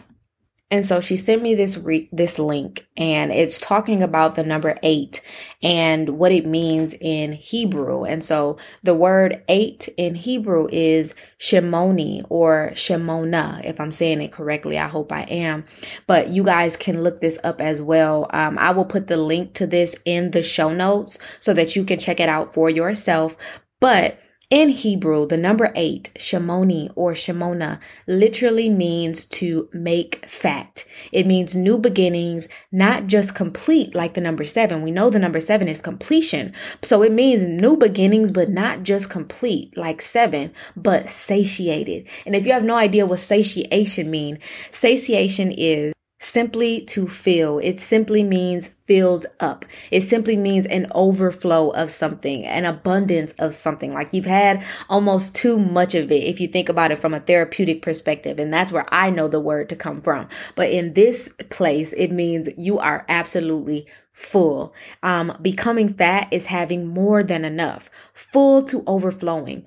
And 0.74 0.84
so 0.84 1.00
she 1.00 1.16
sent 1.16 1.40
me 1.40 1.54
this 1.54 1.78
re- 1.78 2.08
this 2.10 2.36
link 2.36 2.88
and 2.96 3.30
it's 3.30 3.60
talking 3.60 4.02
about 4.02 4.34
the 4.34 4.42
number 4.42 4.76
8 4.82 5.22
and 5.62 6.18
what 6.18 6.32
it 6.32 6.46
means 6.46 6.96
in 7.00 7.30
Hebrew. 7.30 8.02
And 8.02 8.24
so 8.24 8.56
the 8.82 8.92
word 8.92 9.44
8 9.46 9.88
in 9.96 10.16
Hebrew 10.16 10.66
is 10.72 11.14
Shemoni 11.38 12.26
or 12.28 12.72
Shemona 12.74 13.64
if 13.64 13.80
I'm 13.80 13.92
saying 13.92 14.20
it 14.20 14.32
correctly. 14.32 14.76
I 14.76 14.88
hope 14.88 15.12
I 15.12 15.22
am. 15.22 15.62
But 16.08 16.30
you 16.30 16.42
guys 16.42 16.76
can 16.76 17.04
look 17.04 17.20
this 17.20 17.38
up 17.44 17.60
as 17.60 17.80
well. 17.80 18.26
Um, 18.30 18.58
I 18.58 18.72
will 18.72 18.84
put 18.84 19.06
the 19.06 19.16
link 19.16 19.54
to 19.54 19.68
this 19.68 19.94
in 20.04 20.32
the 20.32 20.42
show 20.42 20.70
notes 20.70 21.20
so 21.38 21.54
that 21.54 21.76
you 21.76 21.84
can 21.84 22.00
check 22.00 22.18
it 22.18 22.28
out 22.28 22.52
for 22.52 22.68
yourself. 22.68 23.36
But 23.78 24.18
in 24.54 24.68
Hebrew, 24.68 25.26
the 25.26 25.36
number 25.36 25.72
eight, 25.74 26.12
Shemoni 26.14 26.92
or 26.94 27.14
Shemona, 27.14 27.80
literally 28.06 28.68
means 28.68 29.26
to 29.26 29.68
make 29.72 30.24
fat. 30.28 30.84
It 31.10 31.26
means 31.26 31.56
new 31.56 31.76
beginnings, 31.76 32.46
not 32.70 33.08
just 33.08 33.34
complete 33.34 33.96
like 33.96 34.14
the 34.14 34.20
number 34.20 34.44
seven. 34.44 34.82
We 34.82 34.92
know 34.92 35.10
the 35.10 35.18
number 35.18 35.40
seven 35.40 35.66
is 35.66 35.80
completion. 35.80 36.52
So 36.82 37.02
it 37.02 37.10
means 37.10 37.42
new 37.42 37.76
beginnings, 37.76 38.30
but 38.30 38.48
not 38.48 38.84
just 38.84 39.10
complete 39.10 39.76
like 39.76 40.00
seven, 40.00 40.52
but 40.76 41.08
satiated. 41.08 42.06
And 42.24 42.36
if 42.36 42.46
you 42.46 42.52
have 42.52 42.62
no 42.62 42.76
idea 42.76 43.06
what 43.06 43.18
satiation 43.18 44.08
mean, 44.08 44.38
satiation 44.70 45.50
is 45.50 45.93
simply 46.24 46.80
to 46.80 47.08
fill. 47.08 47.58
It 47.58 47.80
simply 47.80 48.22
means 48.22 48.70
filled 48.86 49.26
up. 49.40 49.64
It 49.90 50.02
simply 50.02 50.36
means 50.36 50.66
an 50.66 50.86
overflow 50.94 51.70
of 51.70 51.90
something, 51.90 52.44
an 52.44 52.64
abundance 52.64 53.32
of 53.32 53.54
something. 53.54 53.92
Like 53.92 54.12
you've 54.12 54.26
had 54.26 54.62
almost 54.88 55.34
too 55.34 55.58
much 55.58 55.94
of 55.94 56.10
it 56.10 56.24
if 56.24 56.40
you 56.40 56.48
think 56.48 56.68
about 56.68 56.90
it 56.90 56.98
from 56.98 57.14
a 57.14 57.20
therapeutic 57.20 57.82
perspective. 57.82 58.38
And 58.38 58.52
that's 58.52 58.72
where 58.72 58.92
I 58.92 59.10
know 59.10 59.28
the 59.28 59.40
word 59.40 59.68
to 59.70 59.76
come 59.76 60.00
from. 60.00 60.28
But 60.54 60.70
in 60.70 60.94
this 60.94 61.32
place, 61.50 61.92
it 61.92 62.10
means 62.10 62.48
you 62.56 62.78
are 62.78 63.04
absolutely 63.08 63.86
full. 64.12 64.72
Um, 65.02 65.36
becoming 65.42 65.92
fat 65.92 66.28
is 66.30 66.46
having 66.46 66.86
more 66.86 67.22
than 67.22 67.44
enough, 67.44 67.90
full 68.14 68.62
to 68.64 68.82
overflowing. 68.86 69.66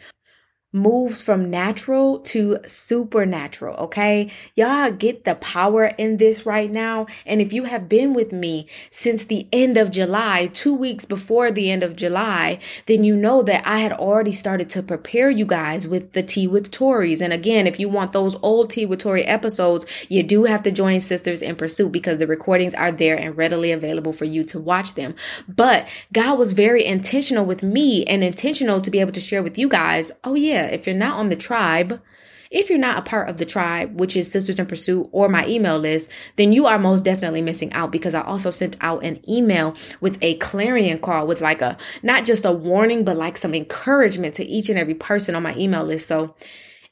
Moves 0.77 1.21
from 1.21 1.49
natural 1.49 2.19
to 2.19 2.59
supernatural. 2.65 3.75
Okay. 3.77 4.31
Y'all 4.55 4.91
get 4.91 5.25
the 5.25 5.35
power 5.35 5.85
in 5.97 6.17
this 6.17 6.45
right 6.45 6.71
now. 6.71 7.07
And 7.25 7.41
if 7.41 7.51
you 7.51 7.65
have 7.65 7.89
been 7.89 8.13
with 8.13 8.31
me 8.31 8.67
since 8.91 9.25
the 9.25 9.47
end 9.51 9.77
of 9.77 9.91
July, 9.91 10.47
two 10.47 10.73
weeks 10.73 11.05
before 11.05 11.51
the 11.51 11.71
end 11.71 11.83
of 11.83 11.95
July, 11.95 12.59
then 12.85 13.03
you 13.03 13.15
know 13.15 13.41
that 13.43 13.67
I 13.67 13.79
had 13.79 13.93
already 13.93 14.31
started 14.31 14.69
to 14.71 14.83
prepare 14.83 15.29
you 15.29 15.45
guys 15.45 15.87
with 15.87 16.13
the 16.13 16.23
Tea 16.23 16.47
with 16.47 16.71
Tories. 16.71 17.21
And 17.21 17.33
again, 17.33 17.67
if 17.67 17.79
you 17.79 17.89
want 17.89 18.11
those 18.11 18.35
old 18.41 18.69
Tea 18.69 18.85
with 18.85 18.99
Tory 18.99 19.23
episodes, 19.23 19.85
you 20.09 20.23
do 20.23 20.45
have 20.45 20.63
to 20.63 20.71
join 20.71 20.99
Sisters 20.99 21.41
in 21.41 21.55
Pursuit 21.55 21.91
because 21.91 22.19
the 22.19 22.27
recordings 22.27 22.73
are 22.73 22.91
there 22.91 23.15
and 23.17 23.37
readily 23.37 23.71
available 23.71 24.13
for 24.13 24.25
you 24.25 24.43
to 24.45 24.59
watch 24.59 24.95
them. 24.95 25.15
But 25.47 25.87
God 26.13 26.37
was 26.37 26.51
very 26.51 26.85
intentional 26.85 27.45
with 27.45 27.63
me 27.63 28.05
and 28.05 28.23
intentional 28.23 28.81
to 28.81 28.91
be 28.91 28.99
able 28.99 29.11
to 29.13 29.21
share 29.21 29.43
with 29.43 29.57
you 29.57 29.67
guys. 29.67 30.11
Oh 30.23 30.35
yeah, 30.35 30.66
if 30.73 30.85
you're 30.85 30.95
not 30.95 31.17
on 31.17 31.29
the 31.29 31.35
tribe, 31.35 32.01
if 32.49 32.69
you're 32.69 32.79
not 32.79 32.97
a 32.97 33.01
part 33.01 33.29
of 33.29 33.37
the 33.37 33.45
tribe, 33.45 33.99
which 33.99 34.15
is 34.15 34.31
Sisters 34.31 34.59
in 34.59 34.65
Pursuit 34.65 35.09
or 35.11 35.27
my 35.27 35.45
email 35.47 35.77
list, 35.77 36.09
then 36.37 36.53
you 36.53 36.65
are 36.65 36.79
most 36.79 37.03
definitely 37.03 37.41
missing 37.41 37.73
out 37.73 37.91
because 37.91 38.13
I 38.13 38.21
also 38.21 38.51
sent 38.51 38.77
out 38.79 39.03
an 39.03 39.19
email 39.29 39.75
with 39.99 40.17
a 40.21 40.35
clarion 40.35 40.99
call 40.99 41.27
with 41.27 41.41
like 41.41 41.61
a, 41.61 41.77
not 42.03 42.25
just 42.25 42.45
a 42.45 42.51
warning, 42.51 43.03
but 43.03 43.17
like 43.17 43.37
some 43.37 43.53
encouragement 43.53 44.35
to 44.35 44.45
each 44.45 44.69
and 44.69 44.79
every 44.79 44.95
person 44.95 45.35
on 45.35 45.43
my 45.43 45.55
email 45.57 45.83
list. 45.83 46.07
So 46.07 46.35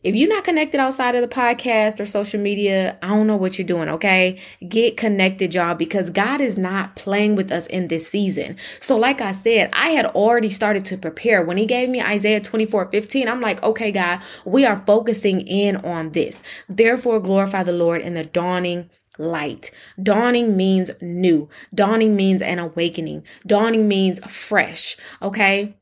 if 0.06 0.16
you're 0.16 0.30
not 0.30 0.44
connected 0.44 0.80
outside 0.80 1.16
of 1.16 1.24
the 1.24 1.28
podcast 1.28 2.00
or 2.00 2.06
social 2.06 2.40
media, 2.40 2.96
I 3.02 3.08
don't 3.08 3.26
know 3.26 3.36
what 3.36 3.58
you're 3.58 3.66
doing, 3.66 3.90
okay? 3.90 4.40
Get 4.70 4.98
connected, 4.98 5.56
y'all, 5.56 5.74
because 5.74 6.12
God 6.12 6.42
is 6.42 6.60
not 6.60 6.96
playing 6.96 7.36
with 7.36 7.52
us 7.52 7.66
in 7.66 7.88
this 7.88 8.08
season. 8.08 8.56
So, 8.80 8.98
like 8.98 9.20
I 9.20 9.32
said, 9.32 9.72
I 9.74 9.90
had 9.90 10.06
already 10.06 10.52
started 10.52 10.86
to 10.86 10.98
prepare. 10.98 11.44
When 11.44 11.58
He 11.58 11.66
gave 11.66 11.90
me 11.90 12.04
Isaiah 12.04 12.40
24 12.40 12.92
15, 12.92 13.28
I'm 13.28 13.42
like, 13.42 13.64
okay, 13.64 13.92
God, 13.92 14.22
we 14.46 14.64
are 14.64 14.84
focusing 14.86 15.42
in 15.42 15.78
on 15.78 16.12
this. 16.12 16.44
Therefore, 16.70 17.20
glorify 17.20 17.64
the 17.64 17.72
Lord 17.72 18.02
in 18.02 18.14
the 18.14 18.26
dawning 18.26 18.92
light. 19.18 19.72
Dawning 20.02 20.56
means 20.56 20.92
new. 21.02 21.50
Dawning 21.74 22.16
means 22.16 22.44
an 22.44 22.60
awakening. 22.60 23.24
Dawning 23.48 23.88
means 23.88 24.20
fresh. 24.28 24.98
Okay. 25.24 25.76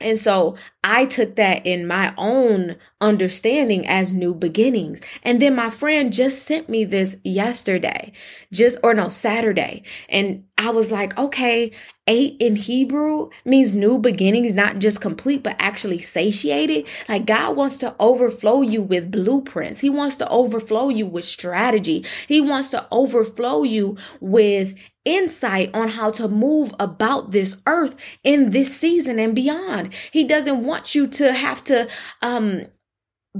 And 0.00 0.18
so 0.18 0.56
I 0.84 1.06
took 1.06 1.34
that 1.36 1.66
in 1.66 1.86
my 1.86 2.14
own 2.16 2.76
understanding 3.00 3.86
as 3.86 4.12
new 4.12 4.34
beginnings. 4.34 5.00
And 5.24 5.42
then 5.42 5.56
my 5.56 5.70
friend 5.70 6.12
just 6.12 6.44
sent 6.44 6.68
me 6.68 6.84
this 6.84 7.16
yesterday, 7.24 8.12
just, 8.52 8.78
or 8.84 8.94
no, 8.94 9.08
Saturday. 9.08 9.82
And 10.08 10.44
I 10.56 10.70
was 10.70 10.92
like, 10.92 11.18
okay, 11.18 11.72
eight 12.08 12.36
in 12.40 12.56
Hebrew 12.56 13.30
means 13.44 13.76
new 13.76 13.98
beginnings, 13.98 14.52
not 14.54 14.80
just 14.80 15.00
complete, 15.00 15.44
but 15.44 15.54
actually 15.60 15.98
satiated. 15.98 16.86
Like 17.08 17.26
God 17.26 17.56
wants 17.56 17.78
to 17.78 17.94
overflow 18.00 18.62
you 18.62 18.82
with 18.82 19.12
blueprints. 19.12 19.80
He 19.80 19.90
wants 19.90 20.16
to 20.16 20.28
overflow 20.28 20.88
you 20.88 21.06
with 21.06 21.24
strategy. 21.24 22.04
He 22.26 22.40
wants 22.40 22.70
to 22.70 22.86
overflow 22.90 23.62
you 23.62 23.96
with 24.20 24.74
insight 25.04 25.70
on 25.74 25.88
how 25.88 26.10
to 26.10 26.28
move 26.28 26.74
about 26.80 27.30
this 27.30 27.62
earth 27.66 27.94
in 28.24 28.50
this 28.50 28.76
season 28.76 29.18
and 29.18 29.34
beyond. 29.34 29.94
He 30.10 30.24
doesn't 30.24 30.64
want 30.64 30.94
you 30.94 31.06
to 31.06 31.32
have 31.32 31.62
to 31.64 31.88
um 32.22 32.66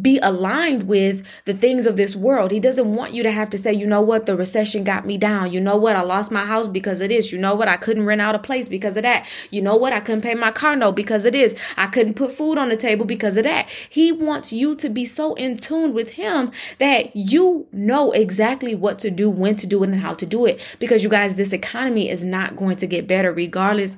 be 0.01 0.19
aligned 0.19 0.85
with 0.85 1.25
the 1.45 1.55
things 1.55 1.87
of 1.87 1.97
this 1.97 2.15
world. 2.15 2.51
He 2.51 2.61
doesn't 2.61 2.95
want 2.95 3.15
you 3.15 3.23
to 3.23 3.31
have 3.31 3.51
to 3.51 3.59
say, 3.59 3.73
you 3.73 3.87
know 3.87 4.03
what, 4.03 4.27
the 4.27 4.37
recession 4.37 4.85
got 4.85 5.07
me 5.07 5.17
down. 5.17 5.51
You 5.51 5.61
know 5.61 5.77
what, 5.77 5.97
I 5.97 6.03
lost 6.03 6.31
my 6.31 6.45
house 6.45 6.69
because 6.69 7.01
of 7.01 7.09
this. 7.09 7.33
You 7.33 7.39
know 7.39 7.55
what, 7.55 7.69
I 7.69 7.79
couldn't 7.79 8.05
rent 8.05 8.21
out 8.21 8.35
a 8.35 8.39
place 8.39 8.69
because 8.69 8.97
of 8.97 9.03
that. 9.05 9.27
You 9.51 9.63
know 9.63 9.77
what, 9.77 9.93
I 9.93 10.01
couldn't 10.01 10.21
pay 10.21 10.35
my 10.35 10.53
car 10.53 10.77
note 10.77 10.95
because 10.95 11.25
of 11.25 11.33
this. 11.33 11.55
I 11.77 11.87
couldn't 11.87 12.15
put 12.15 12.31
food 12.31 12.59
on 12.59 12.69
the 12.69 12.77
table 12.77 13.07
because 13.07 13.37
of 13.37 13.45
that. 13.45 13.69
He 13.89 14.13
wants 14.13 14.53
you 14.53 14.75
to 14.77 14.89
be 14.89 15.05
so 15.05 15.35
in 15.35 15.57
tune 15.57 15.95
with 15.95 16.11
him 16.11 16.53
that 16.79 17.17
you 17.17 17.67
know 17.73 18.13
exactly 18.13 18.75
what 18.75 18.99
to 19.01 19.11
do, 19.11 19.31
when 19.31 19.57
to 19.57 19.67
do 19.67 19.83
it, 19.83 19.89
and 19.89 20.01
how 20.01 20.15
to 20.15 20.27
do 20.27 20.45
it. 20.45 20.61
Because 20.79 21.03
you 21.03 21.09
guys, 21.09 21.35
this 21.37 21.53
economy 21.53 22.11
is 22.11 22.25
not 22.25 22.57
going 22.57 22.77
to 22.77 22.87
get 22.87 23.07
better 23.07 23.33
regardless. 23.33 23.97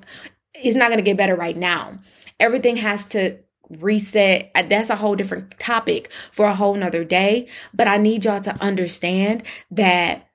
It's 0.55 0.76
not 0.76 0.88
going 0.88 0.98
to 0.98 1.05
get 1.05 1.16
better 1.16 1.35
right 1.35 1.57
now. 1.57 1.98
Everything 2.38 2.76
has 2.76 3.09
to 3.09 3.38
reset. 3.70 4.50
That's 4.68 4.90
a 4.90 4.96
whole 4.96 5.16
different 5.16 5.59
topic 5.59 6.11
for 6.30 6.46
a 6.46 6.54
whole 6.54 6.74
nother 6.74 7.04
day. 7.04 7.48
But 7.72 7.88
I 7.88 7.96
need 7.96 8.24
y'all 8.24 8.40
to 8.40 8.54
understand 8.62 9.44
that 9.70 10.30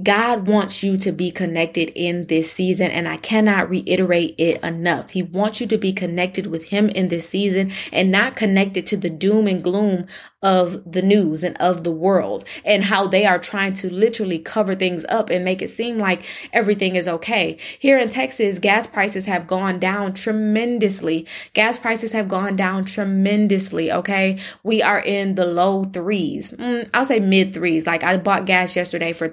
God 0.00 0.46
wants 0.46 0.84
you 0.84 0.96
to 0.98 1.10
be 1.10 1.32
connected 1.32 1.90
in 1.96 2.26
this 2.26 2.52
season, 2.52 2.88
and 2.92 3.08
I 3.08 3.16
cannot 3.16 3.68
reiterate 3.68 4.36
it 4.38 4.62
enough. 4.62 5.10
He 5.10 5.22
wants 5.22 5.60
you 5.60 5.66
to 5.66 5.78
be 5.78 5.92
connected 5.92 6.46
with 6.46 6.66
Him 6.66 6.88
in 6.90 7.08
this 7.08 7.28
season 7.28 7.72
and 7.92 8.12
not 8.12 8.36
connected 8.36 8.86
to 8.86 8.96
the 8.96 9.10
doom 9.10 9.48
and 9.48 9.62
gloom 9.62 10.06
of 10.42 10.92
the 10.92 11.02
news 11.02 11.42
and 11.42 11.56
of 11.56 11.82
the 11.82 11.90
world 11.90 12.44
and 12.64 12.84
how 12.84 13.08
they 13.08 13.26
are 13.26 13.40
trying 13.40 13.72
to 13.72 13.92
literally 13.92 14.38
cover 14.38 14.74
things 14.76 15.04
up 15.08 15.30
and 15.30 15.44
make 15.44 15.60
it 15.60 15.68
seem 15.68 15.98
like 15.98 16.24
everything 16.52 16.94
is 16.94 17.08
okay. 17.08 17.58
Here 17.78 17.98
in 17.98 18.08
Texas, 18.08 18.60
gas 18.60 18.86
prices 18.86 19.26
have 19.26 19.48
gone 19.48 19.80
down 19.80 20.14
tremendously. 20.14 21.26
Gas 21.54 21.78
prices 21.78 22.12
have 22.12 22.28
gone 22.28 22.54
down 22.54 22.84
tremendously. 22.84 23.90
Okay. 23.90 24.38
We 24.62 24.80
are 24.80 25.00
in 25.00 25.34
the 25.34 25.46
low 25.46 25.84
threes. 25.84 26.52
Mm, 26.52 26.88
I'll 26.94 27.04
say 27.04 27.18
mid 27.18 27.52
threes. 27.52 27.86
Like 27.86 28.04
I 28.04 28.16
bought 28.16 28.46
gas 28.46 28.76
yesterday 28.76 29.12
for 29.12 29.28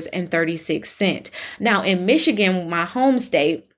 $3.36. 0.00 1.30
Now 1.60 1.82
in 1.82 2.06
Michigan, 2.06 2.68
my 2.68 2.84
home 2.84 3.18
state, 3.18 3.68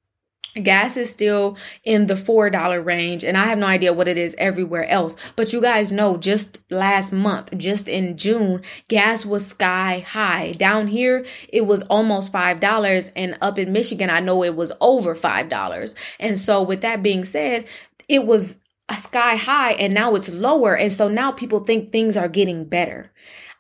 Gas 0.63 0.97
is 0.97 1.11
still 1.11 1.57
in 1.85 2.07
the 2.07 2.15
$4 2.15 2.83
range, 2.83 3.25
and 3.25 3.37
I 3.37 3.47
have 3.47 3.59
no 3.59 3.67
idea 3.67 3.93
what 3.93 4.09
it 4.09 4.17
is 4.17 4.35
everywhere 4.39 4.87
else. 4.87 5.15
But 5.37 5.53
you 5.53 5.61
guys 5.61 5.93
know 5.93 6.17
just 6.17 6.61
last 6.71 7.13
month, 7.13 7.57
just 7.59 7.91
in 7.91 8.17
June, 8.17 8.63
gas 8.89 9.27
was 9.27 9.47
sky 9.47 10.05
high. 10.09 10.53
Down 10.53 10.87
here, 10.87 11.27
it 11.51 11.67
was 11.67 11.83
almost 11.83 12.33
$5, 12.33 13.11
and 13.15 13.37
up 13.43 13.59
in 13.59 13.73
Michigan, 13.73 14.09
I 14.09 14.21
know 14.21 14.43
it 14.43 14.57
was 14.57 14.73
over 14.81 15.15
$5. 15.15 15.95
And 16.19 16.39
so, 16.39 16.63
with 16.63 16.81
that 16.81 17.03
being 17.03 17.27
said, 17.27 17.67
it 18.09 18.25
was 18.25 18.57
a 18.89 18.95
sky 18.95 19.37
high, 19.37 19.73
and 19.73 19.93
now 19.93 20.15
it's 20.15 20.31
lower. 20.31 20.77
And 20.77 20.93
so 20.93 21.09
now 21.09 21.33
people 21.33 21.61
think 21.61 21.91
things 21.91 22.17
are 22.17 22.29
getting 22.29 22.65
better. 22.65 23.13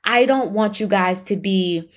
I 0.05 0.25
don't 0.25 0.53
want 0.53 0.79
you 0.79 0.87
guys 0.87 1.21
to 1.23 1.37
be 1.37 1.91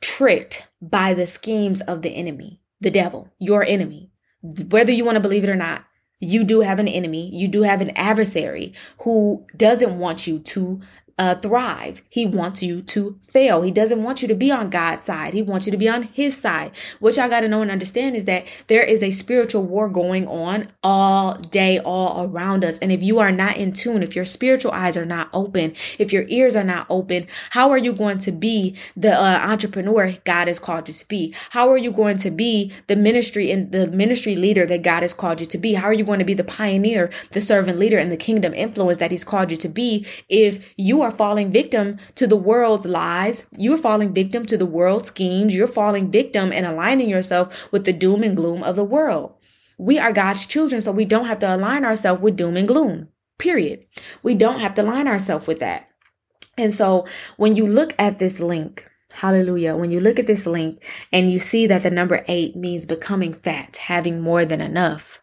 tricked 0.00 0.64
by 0.80 1.14
the 1.14 1.26
schemes 1.26 1.80
of 1.82 2.02
the 2.02 2.14
enemy, 2.14 2.60
the 2.80 2.90
devil, 2.90 3.32
your 3.38 3.62
enemy 3.64 4.10
whether 4.42 4.92
you 4.92 5.04
want 5.04 5.16
to 5.16 5.20
believe 5.20 5.44
it 5.44 5.50
or 5.50 5.56
not, 5.56 5.84
you 6.18 6.44
do 6.44 6.60
have 6.60 6.78
an 6.78 6.88
enemy. 6.88 7.28
You 7.34 7.48
do 7.48 7.62
have 7.62 7.80
an 7.80 7.90
adversary 7.90 8.74
who 9.02 9.46
doesn't 9.56 9.98
want 9.98 10.26
you 10.26 10.38
to 10.38 10.80
uh, 11.20 11.34
thrive. 11.34 12.00
He 12.08 12.24
wants 12.24 12.62
you 12.62 12.80
to 12.80 13.18
fail. 13.22 13.60
He 13.60 13.70
doesn't 13.70 14.02
want 14.02 14.22
you 14.22 14.28
to 14.28 14.34
be 14.34 14.50
on 14.50 14.70
God's 14.70 15.02
side. 15.02 15.34
He 15.34 15.42
wants 15.42 15.66
you 15.66 15.70
to 15.70 15.76
be 15.76 15.86
on 15.86 16.04
his 16.04 16.34
side. 16.34 16.72
What 16.98 17.16
y'all 17.16 17.28
got 17.28 17.40
to 17.40 17.48
know 17.48 17.60
and 17.60 17.70
understand 17.70 18.16
is 18.16 18.24
that 18.24 18.46
there 18.68 18.82
is 18.82 19.02
a 19.02 19.10
spiritual 19.10 19.64
war 19.64 19.90
going 19.90 20.26
on 20.26 20.68
all 20.82 21.34
day, 21.34 21.78
all 21.78 22.24
around 22.24 22.64
us. 22.64 22.78
And 22.78 22.90
if 22.90 23.02
you 23.02 23.18
are 23.18 23.30
not 23.30 23.58
in 23.58 23.74
tune, 23.74 24.02
if 24.02 24.16
your 24.16 24.24
spiritual 24.24 24.72
eyes 24.72 24.96
are 24.96 25.04
not 25.04 25.28
open, 25.34 25.74
if 25.98 26.10
your 26.10 26.24
ears 26.28 26.56
are 26.56 26.64
not 26.64 26.86
open, 26.88 27.26
how 27.50 27.68
are 27.70 27.76
you 27.76 27.92
going 27.92 28.16
to 28.16 28.32
be 28.32 28.74
the 28.96 29.12
uh, 29.14 29.40
entrepreneur 29.42 30.14
God 30.24 30.48
has 30.48 30.58
called 30.58 30.88
you 30.88 30.94
to 30.94 31.06
be? 31.06 31.34
How 31.50 31.70
are 31.70 31.76
you 31.76 31.92
going 31.92 32.16
to 32.16 32.30
be 32.30 32.72
the 32.86 32.96
ministry 32.96 33.50
and 33.50 33.70
the 33.72 33.88
ministry 33.88 34.36
leader 34.36 34.64
that 34.64 34.80
God 34.80 35.02
has 35.02 35.12
called 35.12 35.42
you 35.42 35.46
to 35.48 35.58
be? 35.58 35.74
How 35.74 35.84
are 35.84 35.92
you 35.92 36.04
going 36.04 36.20
to 36.20 36.24
be 36.24 36.32
the 36.32 36.44
pioneer, 36.44 37.10
the 37.32 37.42
servant 37.42 37.78
leader, 37.78 37.98
and 37.98 38.10
the 38.10 38.16
kingdom 38.16 38.54
influence 38.54 38.96
that 38.96 39.10
he's 39.10 39.22
called 39.22 39.50
you 39.50 39.58
to 39.58 39.68
be 39.68 40.06
if 40.30 40.72
you 40.78 41.02
are 41.02 41.09
are 41.10 41.16
falling 41.16 41.50
victim 41.50 41.98
to 42.14 42.26
the 42.26 42.36
world's 42.36 42.86
lies. 42.86 43.46
You're 43.56 43.76
falling 43.76 44.14
victim 44.14 44.46
to 44.46 44.56
the 44.56 44.66
world's 44.66 45.08
schemes. 45.08 45.54
You're 45.54 45.66
falling 45.66 46.10
victim 46.10 46.52
and 46.52 46.64
aligning 46.64 47.08
yourself 47.08 47.54
with 47.72 47.84
the 47.84 47.92
doom 47.92 48.22
and 48.22 48.36
gloom 48.36 48.62
of 48.62 48.76
the 48.76 48.84
world. 48.84 49.34
We 49.76 49.98
are 49.98 50.12
God's 50.12 50.46
children, 50.46 50.80
so 50.80 50.92
we 50.92 51.04
don't 51.04 51.26
have 51.26 51.40
to 51.40 51.54
align 51.54 51.84
ourselves 51.84 52.22
with 52.22 52.36
doom 52.36 52.56
and 52.56 52.68
gloom. 52.68 53.08
Period. 53.38 53.86
We 54.22 54.34
don't 54.34 54.60
have 54.60 54.74
to 54.74 54.82
align 54.82 55.08
ourselves 55.08 55.46
with 55.46 55.58
that. 55.60 55.88
And 56.56 56.72
so 56.72 57.06
when 57.36 57.56
you 57.56 57.66
look 57.66 57.94
at 57.98 58.18
this 58.18 58.40
link, 58.40 58.86
Hallelujah. 59.12 59.74
When 59.74 59.90
you 59.90 60.00
look 60.00 60.20
at 60.20 60.28
this 60.28 60.46
link 60.46 60.84
and 61.12 61.32
you 61.32 61.40
see 61.40 61.66
that 61.66 61.82
the 61.82 61.90
number 61.90 62.24
eight 62.28 62.54
means 62.54 62.86
becoming 62.86 63.34
fat, 63.34 63.76
having 63.76 64.20
more 64.20 64.44
than 64.44 64.60
enough, 64.60 65.20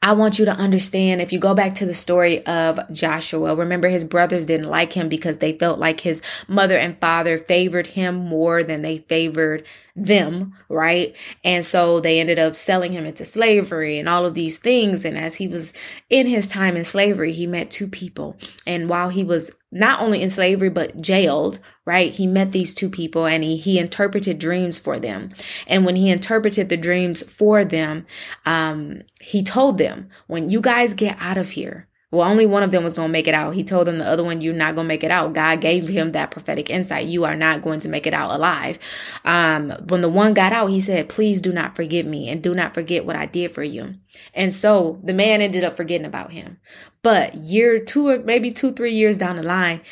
I 0.00 0.12
want 0.12 0.38
you 0.38 0.44
to 0.44 0.52
understand 0.52 1.20
if 1.20 1.32
you 1.32 1.40
go 1.40 1.54
back 1.54 1.74
to 1.74 1.86
the 1.86 1.92
story 1.92 2.46
of 2.46 2.78
Joshua, 2.92 3.56
remember 3.56 3.88
his 3.88 4.04
brothers 4.04 4.46
didn't 4.46 4.70
like 4.70 4.92
him 4.92 5.08
because 5.08 5.38
they 5.38 5.58
felt 5.58 5.80
like 5.80 6.00
his 6.00 6.22
mother 6.46 6.78
and 6.78 6.98
father 7.00 7.36
favored 7.36 7.88
him 7.88 8.14
more 8.14 8.62
than 8.62 8.82
they 8.82 8.98
favored 8.98 9.66
them, 9.96 10.54
right? 10.68 11.16
And 11.42 11.66
so 11.66 11.98
they 11.98 12.20
ended 12.20 12.38
up 12.38 12.54
selling 12.54 12.92
him 12.92 13.06
into 13.06 13.24
slavery 13.24 13.98
and 13.98 14.08
all 14.08 14.24
of 14.24 14.34
these 14.34 14.58
things. 14.58 15.04
And 15.04 15.18
as 15.18 15.34
he 15.34 15.48
was 15.48 15.72
in 16.08 16.28
his 16.28 16.46
time 16.46 16.76
in 16.76 16.84
slavery, 16.84 17.32
he 17.32 17.48
met 17.48 17.70
two 17.70 17.88
people. 17.88 18.36
And 18.66 18.88
while 18.88 19.08
he 19.08 19.24
was 19.24 19.50
not 19.70 20.00
only 20.00 20.22
in 20.22 20.30
slavery, 20.30 20.70
but 20.70 21.00
jailed, 21.00 21.58
right? 21.84 22.14
He 22.14 22.26
met 22.26 22.52
these 22.52 22.74
two 22.74 22.88
people 22.88 23.26
and 23.26 23.42
he, 23.42 23.56
he 23.56 23.78
interpreted 23.78 24.38
dreams 24.38 24.78
for 24.78 24.98
them. 24.98 25.30
And 25.66 25.84
when 25.84 25.96
he 25.96 26.10
interpreted 26.10 26.68
the 26.68 26.76
dreams 26.76 27.22
for 27.22 27.64
them, 27.64 28.06
um, 28.46 29.02
he 29.20 29.42
told 29.42 29.78
them, 29.78 29.87
when 30.26 30.48
you 30.48 30.60
guys 30.60 30.94
get 30.94 31.16
out 31.20 31.38
of 31.38 31.50
here, 31.50 31.88
Well, 32.10 32.26
only 32.26 32.46
one 32.46 32.62
of 32.62 32.70
them 32.70 32.84
was 32.84 32.94
going 32.94 33.08
to 33.08 33.12
make 33.12 33.28
it 33.28 33.34
out. 33.34 33.54
He 33.54 33.62
told 33.62 33.86
them 33.86 33.98
the 33.98 34.08
other 34.08 34.24
one, 34.24 34.40
you're 34.40 34.54
not 34.54 34.74
going 34.74 34.86
to 34.86 34.88
make 34.88 35.04
it 35.04 35.10
out. 35.10 35.34
God 35.34 35.60
gave 35.60 35.86
him 35.86 36.12
that 36.12 36.30
prophetic 36.30 36.70
insight. 36.70 37.06
You 37.06 37.24
are 37.24 37.36
not 37.36 37.60
going 37.60 37.80
to 37.80 37.88
make 37.90 38.06
it 38.06 38.14
out 38.14 38.30
alive. 38.30 38.78
Um, 39.26 39.72
when 39.88 40.00
the 40.00 40.08
one 40.08 40.32
got 40.32 40.54
out, 40.54 40.68
he 40.68 40.80
said, 40.80 41.10
please 41.10 41.42
do 41.42 41.52
not 41.52 41.76
forgive 41.76 42.06
me 42.06 42.30
and 42.30 42.42
do 42.42 42.54
not 42.54 42.72
forget 42.72 43.04
what 43.04 43.16
I 43.16 43.26
did 43.26 43.52
for 43.52 43.62
you. 43.62 43.96
And 44.32 44.54
so 44.54 44.98
the 45.04 45.12
man 45.12 45.42
ended 45.42 45.64
up 45.64 45.76
forgetting 45.76 46.06
about 46.06 46.32
him. 46.32 46.58
But 47.02 47.34
year 47.34 47.78
two 47.78 48.08
or 48.08 48.18
maybe 48.20 48.52
two, 48.52 48.72
three 48.72 48.94
years 48.94 49.18
down 49.18 49.36
the 49.36 49.42
line, 49.42 49.82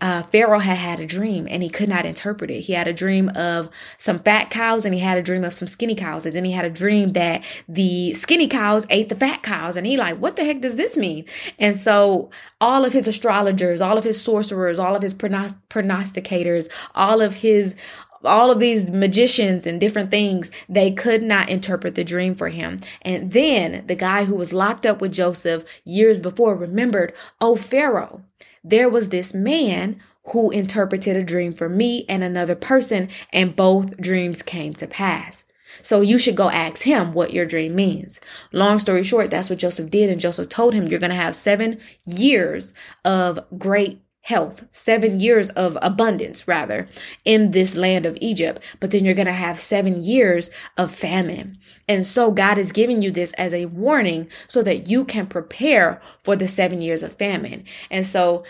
uh, 0.00 0.22
Pharaoh 0.22 0.58
had 0.58 0.76
had 0.76 1.00
a 1.00 1.06
dream 1.06 1.46
and 1.48 1.62
he 1.62 1.68
could 1.68 1.88
not 1.88 2.04
interpret 2.04 2.50
it. 2.50 2.62
He 2.62 2.72
had 2.72 2.88
a 2.88 2.92
dream 2.92 3.30
of 3.30 3.70
some 3.96 4.18
fat 4.18 4.50
cows 4.50 4.84
and 4.84 4.92
he 4.92 5.00
had 5.00 5.16
a 5.16 5.22
dream 5.22 5.44
of 5.44 5.54
some 5.54 5.68
skinny 5.68 5.94
cows. 5.94 6.26
And 6.26 6.34
then 6.34 6.44
he 6.44 6.52
had 6.52 6.64
a 6.64 6.70
dream 6.70 7.12
that 7.12 7.44
the 7.68 8.12
skinny 8.12 8.48
cows 8.48 8.86
ate 8.90 9.08
the 9.08 9.14
fat 9.14 9.42
cows. 9.42 9.76
And 9.76 9.86
he 9.86 9.96
like, 9.96 10.18
what 10.18 10.36
the 10.36 10.44
heck 10.44 10.60
does 10.60 10.76
this 10.76 10.96
mean? 10.96 11.24
And 11.58 11.76
so 11.76 12.30
all 12.60 12.84
of 12.84 12.92
his 12.92 13.06
astrologers, 13.06 13.80
all 13.80 13.96
of 13.96 14.04
his 14.04 14.20
sorcerers, 14.20 14.78
all 14.78 14.96
of 14.96 15.02
his 15.02 15.14
prognosticators, 15.14 16.68
all 16.94 17.20
of 17.20 17.36
his 17.36 17.76
all 18.24 18.50
of 18.50 18.58
these 18.58 18.90
magicians 18.90 19.66
and 19.66 19.78
different 19.78 20.10
things, 20.10 20.50
they 20.66 20.90
could 20.90 21.22
not 21.22 21.50
interpret 21.50 21.94
the 21.94 22.04
dream 22.04 22.34
for 22.34 22.48
him. 22.48 22.78
And 23.02 23.32
then 23.32 23.86
the 23.86 23.94
guy 23.94 24.24
who 24.24 24.34
was 24.34 24.52
locked 24.52 24.86
up 24.86 25.02
with 25.02 25.12
Joseph 25.12 25.64
years 25.84 26.20
before 26.20 26.56
remembered, 26.56 27.12
oh, 27.40 27.54
Pharaoh, 27.54 28.22
there 28.64 28.88
was 28.88 29.10
this 29.10 29.34
man 29.34 30.00
who 30.28 30.50
interpreted 30.50 31.16
a 31.16 31.22
dream 31.22 31.52
for 31.52 31.68
me 31.68 32.06
and 32.08 32.24
another 32.24 32.54
person, 32.54 33.08
and 33.32 33.54
both 33.54 33.96
dreams 33.98 34.42
came 34.42 34.72
to 34.74 34.86
pass. 34.86 35.44
So 35.82 36.00
you 36.00 36.18
should 36.18 36.36
go 36.36 36.50
ask 36.50 36.82
him 36.82 37.12
what 37.12 37.32
your 37.32 37.46
dream 37.46 37.74
means. 37.74 38.20
Long 38.52 38.78
story 38.78 39.02
short, 39.02 39.30
that's 39.30 39.50
what 39.50 39.58
Joseph 39.58 39.90
did. 39.90 40.08
And 40.08 40.20
Joseph 40.20 40.48
told 40.48 40.72
him, 40.72 40.86
you're 40.86 41.00
going 41.00 41.10
to 41.10 41.16
have 41.16 41.36
seven 41.36 41.80
years 42.06 42.74
of 43.04 43.44
great 43.58 44.00
health, 44.24 44.64
seven 44.70 45.20
years 45.20 45.50
of 45.50 45.76
abundance, 45.82 46.48
rather, 46.48 46.88
in 47.26 47.50
this 47.50 47.76
land 47.76 48.06
of 48.06 48.16
Egypt. 48.22 48.58
But 48.80 48.90
then 48.90 49.04
you're 49.04 49.12
going 49.12 49.26
to 49.26 49.32
have 49.32 49.60
seven 49.60 50.02
years 50.02 50.50
of 50.78 50.94
famine. 50.94 51.58
And 51.86 52.06
so 52.06 52.30
God 52.30 52.56
is 52.56 52.72
giving 52.72 53.02
you 53.02 53.10
this 53.10 53.34
as 53.34 53.52
a 53.52 53.66
warning 53.66 54.28
so 54.48 54.62
that 54.62 54.88
you 54.88 55.04
can 55.04 55.26
prepare 55.26 56.00
for 56.22 56.36
the 56.36 56.48
seven 56.48 56.80
years 56.80 57.02
of 57.02 57.12
famine. 57.12 57.64
And 57.90 58.06
so 58.06 58.44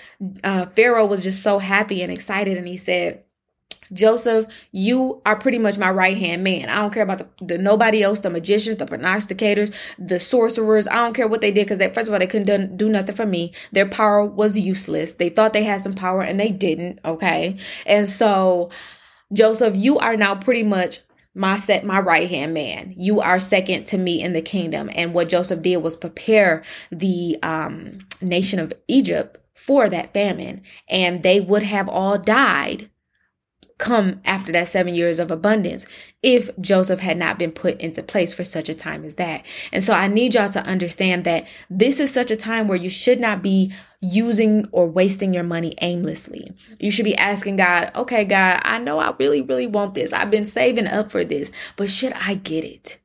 uh, 0.45 0.67
Pharaoh 0.67 1.07
was 1.07 1.25
just 1.25 1.43
so 1.43 1.59
happy 1.59 2.03
and 2.03 2.13
excited. 2.13 2.57
And 2.57 2.69
he 2.69 2.77
said, 2.77 3.25
Joseph, 3.93 4.47
you 4.73 5.21
are 5.27 5.37
pretty 5.37 5.59
much 5.59 5.79
my 5.79 5.91
right 5.91 6.17
hand 6.17 6.45
man. 6.45 6.69
I 6.69 6.77
don't 6.77 6.93
care 6.93 7.03
about 7.03 7.19
the, 7.19 7.45
the, 7.45 7.59
nobody 7.59 8.03
else, 8.03 8.21
the 8.21 8.31
magicians, 8.31 8.77
the 8.77 8.87
prognosticators, 8.87 9.75
the 9.99 10.19
sorcerers. 10.19 10.89
I 10.89 10.95
don't 10.95 11.15
care 11.15 11.29
what 11.29 11.41
they 11.41 11.51
did 11.53 11.67
because 11.69 11.79
first 11.95 12.09
of 12.09 12.13
all, 12.13 12.19
they 12.19 12.27
couldn't 12.27 12.47
do, 12.47 12.67
do 12.77 12.89
nothing 12.89 13.15
for 13.15 13.27
me. 13.27 13.53
Their 13.73 13.89
power 13.89 14.25
was 14.25 14.59
useless. 14.59 15.15
They 15.15 15.29
thought 15.29 15.53
they 15.53 15.65
had 15.65 15.83
some 15.83 15.95
power 15.95 16.23
and 16.23 16.39
they 16.39 16.51
didn't. 16.51 17.01
Okay. 17.05 17.59
And 17.87 18.09
so, 18.09 18.71
Joseph, 19.33 19.77
you 19.77 19.99
are 19.99 20.17
now 20.17 20.35
pretty 20.35 20.63
much 20.63 21.01
my 21.35 21.57
set 21.57 21.85
my 21.85 21.99
right 21.99 22.31
hand 22.31 22.55
man 22.55 22.95
you 22.97 23.21
are 23.21 23.41
second 23.41 23.85
to 23.85 23.99
me 23.99 24.23
in 24.23 24.33
the 24.33 24.41
kingdom 24.41 24.89
and 24.95 25.13
what 25.13 25.29
joseph 25.29 25.63
did 25.63 25.79
was 25.79 25.97
prepare 25.97 26.63
the 26.93 27.37
um, 27.43 27.99
nation 28.23 28.61
of 28.61 28.73
egypt 28.87 29.39
for 29.55 29.89
that 29.89 30.13
famine 30.13 30.63
and 30.89 31.23
they 31.23 31.41
would 31.41 31.63
have 31.63 31.89
all 31.89 32.19
died 32.19 32.89
come 33.79 34.21
after 34.25 34.53
that 34.53 34.69
seven 34.69 34.95
years 34.95 35.19
of 35.19 35.31
abundance 35.31 35.85
if 36.23 36.49
Joseph 36.61 37.01
had 37.01 37.17
not 37.17 37.39
been 37.39 37.53
put 37.53 37.81
into 37.81 38.03
place 38.03 38.33
for 38.33 38.45
such 38.45 38.69
a 38.69 38.75
time 38.75 39.05
as 39.05 39.17
that. 39.17 39.45
And 39.73 39.83
so 39.83 39.95
I 39.95 40.09
need 40.09 40.35
y'all 40.35 40.49
to 40.51 40.65
understand 40.65 41.25
that 41.25 41.47
this 41.69 42.01
is 42.01 42.13
such 42.13 42.31
a 42.31 42.37
time 42.37 42.69
where 42.69 42.79
you 42.79 42.89
should 42.89 43.21
not 43.21 43.43
be 43.43 43.73
using 44.01 44.67
or 44.71 44.89
wasting 44.89 45.35
your 45.35 45.45
money 45.45 45.75
aimlessly. 45.81 46.53
You 46.79 46.91
should 46.91 47.05
be 47.05 47.17
asking 47.17 47.57
God, 47.57 47.91
okay, 47.95 48.25
God, 48.25 48.61
I 48.65 48.79
know 48.79 48.99
I 48.99 49.15
really, 49.19 49.41
really 49.41 49.67
want 49.67 49.95
this. 49.95 50.13
I've 50.13 50.31
been 50.31 50.45
saving 50.45 50.87
up 50.87 51.11
for 51.11 51.25
this, 51.25 51.51
but 51.77 51.91
should 51.91 52.13
I 52.13 52.35
get 52.35 52.65
it? 52.65 53.01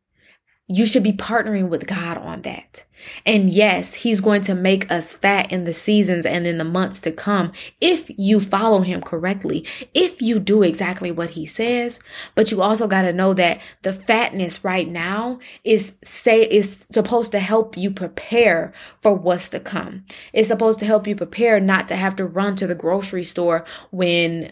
You 0.71 0.85
should 0.85 1.01
be 1.01 1.11
partnering 1.11 1.67
with 1.69 1.87
God 1.87 2.19
on 2.19 2.43
that. 2.43 2.85
And 3.25 3.49
yes, 3.49 3.95
He's 3.95 4.21
going 4.21 4.43
to 4.43 4.53
make 4.53 4.89
us 4.91 5.13
fat 5.13 5.51
in 5.51 5.63
the 5.63 5.73
seasons 5.73 6.27
and 6.27 6.45
in 6.45 6.59
the 6.59 6.63
months 6.63 7.01
to 7.01 7.11
come 7.11 7.53
if 7.81 8.11
you 8.19 8.39
follow 8.39 8.81
Him 8.81 9.01
correctly, 9.01 9.65
if 9.95 10.21
you 10.21 10.39
do 10.39 10.61
exactly 10.61 11.11
what 11.11 11.31
He 11.31 11.45
says. 11.47 11.99
But 12.35 12.51
you 12.51 12.61
also 12.61 12.87
got 12.87 13.01
to 13.01 13.13
know 13.13 13.33
that 13.33 13.61
the 13.81 13.93
fatness 13.93 14.63
right 14.63 14.87
now 14.87 15.39
is 15.63 15.93
say 16.03 16.43
is 16.43 16.87
supposed 16.91 17.31
to 17.31 17.39
help 17.39 17.75
you 17.75 17.89
prepare 17.89 18.71
for 19.01 19.15
what's 19.15 19.49
to 19.49 19.59
come. 19.59 20.05
It's 20.33 20.49
supposed 20.49 20.79
to 20.79 20.85
help 20.85 21.07
you 21.07 21.15
prepare 21.15 21.59
not 21.59 21.87
to 21.87 21.95
have 21.95 22.15
to 22.17 22.25
run 22.25 22.55
to 22.57 22.67
the 22.67 22.75
grocery 22.75 23.23
store 23.23 23.65
when 23.89 24.51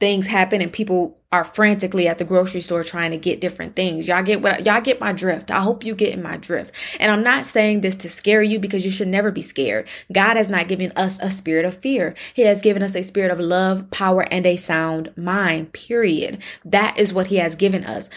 things 0.00 0.28
happen 0.28 0.62
and 0.62 0.72
people 0.72 1.17
are 1.30 1.44
frantically 1.44 2.08
at 2.08 2.16
the 2.16 2.24
grocery 2.24 2.60
store 2.62 2.82
trying 2.82 3.10
to 3.10 3.18
get 3.18 3.40
different 3.40 3.76
things. 3.76 4.08
Y'all 4.08 4.22
get 4.22 4.40
what 4.40 4.64
y'all 4.64 4.80
get 4.80 4.98
my 4.98 5.12
drift. 5.12 5.50
I 5.50 5.60
hope 5.60 5.84
you 5.84 5.94
get 5.94 6.14
in 6.14 6.22
my 6.22 6.38
drift. 6.38 6.72
And 6.98 7.12
I'm 7.12 7.22
not 7.22 7.44
saying 7.44 7.82
this 7.82 7.96
to 7.96 8.08
scare 8.08 8.42
you 8.42 8.58
because 8.58 8.86
you 8.86 8.90
should 8.90 9.08
never 9.08 9.30
be 9.30 9.42
scared. 9.42 9.86
God 10.10 10.38
has 10.38 10.48
not 10.48 10.68
given 10.68 10.90
us 10.96 11.18
a 11.20 11.30
spirit 11.30 11.66
of 11.66 11.76
fear. 11.76 12.14
He 12.32 12.42
has 12.42 12.62
given 12.62 12.82
us 12.82 12.94
a 12.94 13.02
spirit 13.02 13.30
of 13.30 13.40
love, 13.40 13.90
power, 13.90 14.22
and 14.30 14.46
a 14.46 14.56
sound 14.56 15.12
mind, 15.18 15.74
period. 15.74 16.42
That 16.64 16.98
is 16.98 17.12
what 17.12 17.26
he 17.26 17.36
has 17.36 17.56
given 17.56 17.84
us. 17.84 18.08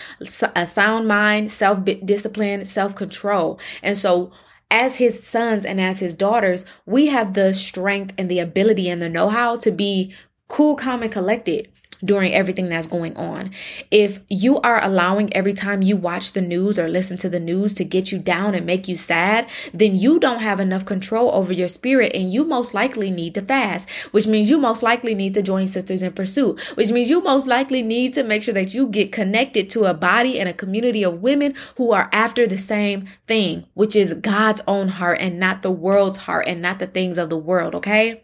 A 0.55 0.65
sound 0.65 1.07
mind, 1.09 1.51
self-discipline, 1.51 2.63
self-control. 2.63 3.59
And 3.83 3.97
so 3.97 4.31
as 4.69 4.95
his 4.95 5.21
sons 5.21 5.65
and 5.65 5.81
as 5.81 5.99
his 5.99 6.15
daughters, 6.15 6.63
we 6.85 7.07
have 7.07 7.33
the 7.33 7.53
strength 7.53 8.13
and 8.17 8.31
the 8.31 8.39
ability 8.39 8.87
and 8.87 9.01
the 9.01 9.09
know-how 9.09 9.57
to 9.57 9.71
be 9.71 10.13
cool, 10.47 10.77
calm, 10.77 11.03
and 11.03 11.11
collected 11.11 11.67
during 12.03 12.33
everything 12.33 12.69
that's 12.69 12.87
going 12.87 13.15
on. 13.15 13.51
If 13.89 14.19
you 14.29 14.59
are 14.61 14.83
allowing 14.83 15.33
every 15.33 15.53
time 15.53 15.81
you 15.81 15.95
watch 15.97 16.33
the 16.33 16.41
news 16.41 16.79
or 16.79 16.87
listen 16.87 17.17
to 17.17 17.29
the 17.29 17.39
news 17.39 17.73
to 17.75 17.83
get 17.83 18.11
you 18.11 18.19
down 18.19 18.55
and 18.55 18.65
make 18.65 18.87
you 18.87 18.95
sad, 18.95 19.47
then 19.73 19.95
you 19.95 20.19
don't 20.19 20.39
have 20.39 20.59
enough 20.59 20.85
control 20.85 21.31
over 21.31 21.53
your 21.53 21.67
spirit 21.67 22.13
and 22.15 22.31
you 22.31 22.43
most 22.43 22.73
likely 22.73 23.11
need 23.11 23.35
to 23.35 23.41
fast, 23.41 23.89
which 24.11 24.27
means 24.27 24.49
you 24.49 24.57
most 24.57 24.83
likely 24.83 25.15
need 25.15 25.33
to 25.33 25.41
join 25.41 25.67
Sisters 25.67 26.01
in 26.01 26.13
Pursuit, 26.13 26.59
which 26.75 26.91
means 26.91 27.09
you 27.09 27.21
most 27.21 27.47
likely 27.47 27.81
need 27.81 28.13
to 28.13 28.23
make 28.23 28.43
sure 28.43 28.53
that 28.53 28.73
you 28.73 28.87
get 28.87 29.11
connected 29.11 29.69
to 29.71 29.85
a 29.85 29.93
body 29.93 30.39
and 30.39 30.49
a 30.49 30.53
community 30.53 31.03
of 31.03 31.21
women 31.21 31.53
who 31.77 31.91
are 31.91 32.09
after 32.11 32.47
the 32.47 32.57
same 32.57 33.07
thing, 33.27 33.65
which 33.73 33.95
is 33.95 34.13
God's 34.15 34.61
own 34.67 34.87
heart 34.89 35.19
and 35.21 35.39
not 35.39 35.61
the 35.61 35.71
world's 35.71 36.17
heart 36.17 36.47
and 36.47 36.61
not 36.61 36.79
the 36.79 36.87
things 36.87 37.17
of 37.17 37.29
the 37.29 37.37
world, 37.37 37.75
okay? 37.75 38.23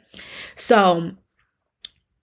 So, 0.55 1.11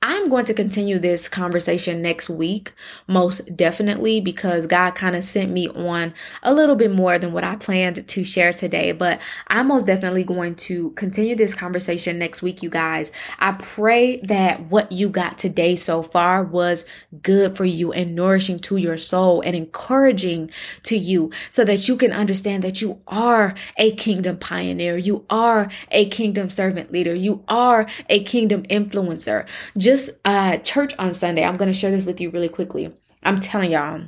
I'm 0.06 0.28
going 0.28 0.44
to 0.44 0.52
continue 0.52 0.98
this 0.98 1.30
conversation 1.30 2.02
next 2.02 2.28
week, 2.28 2.74
most 3.08 3.56
definitely, 3.56 4.20
because 4.20 4.66
God 4.66 4.90
kind 4.90 5.16
of 5.16 5.24
sent 5.24 5.50
me 5.50 5.66
on 5.70 6.12
a 6.42 6.52
little 6.52 6.76
bit 6.76 6.92
more 6.92 7.18
than 7.18 7.32
what 7.32 7.42
I 7.42 7.56
planned 7.56 8.06
to 8.06 8.22
share 8.22 8.52
today. 8.52 8.92
But 8.92 9.18
I'm 9.46 9.68
most 9.68 9.86
definitely 9.86 10.22
going 10.24 10.56
to 10.56 10.90
continue 10.90 11.34
this 11.34 11.54
conversation 11.54 12.18
next 12.18 12.42
week, 12.42 12.62
you 12.62 12.68
guys. 12.68 13.12
I 13.38 13.52
pray 13.52 14.18
that 14.24 14.66
what 14.66 14.92
you 14.92 15.08
got 15.08 15.38
today 15.38 15.74
so 15.74 16.02
far 16.02 16.44
was 16.44 16.84
good 17.22 17.56
for 17.56 17.64
you 17.64 17.90
and 17.90 18.14
nourishing 18.14 18.58
to 18.58 18.76
your 18.76 18.98
soul 18.98 19.40
and 19.40 19.56
encouraging 19.56 20.50
to 20.82 20.98
you 20.98 21.30
so 21.48 21.64
that 21.64 21.88
you 21.88 21.96
can 21.96 22.12
understand 22.12 22.62
that 22.62 22.82
you 22.82 23.00
are 23.08 23.54
a 23.78 23.92
kingdom 23.96 24.36
pioneer. 24.36 24.98
You 24.98 25.24
are 25.30 25.70
a 25.90 26.10
kingdom 26.10 26.50
servant 26.50 26.92
leader. 26.92 27.14
You 27.14 27.42
are 27.48 27.86
a 28.10 28.22
kingdom 28.22 28.64
influencer. 28.64 29.46
Just 29.78 29.93
this 29.94 30.10
uh, 30.24 30.56
church 30.58 30.92
on 30.98 31.14
Sunday, 31.14 31.44
I'm 31.44 31.56
going 31.56 31.70
to 31.70 31.78
share 31.78 31.92
this 31.92 32.04
with 32.04 32.20
you 32.20 32.30
really 32.30 32.48
quickly. 32.48 32.92
I'm 33.22 33.38
telling 33.38 33.70
y'all, 33.70 34.02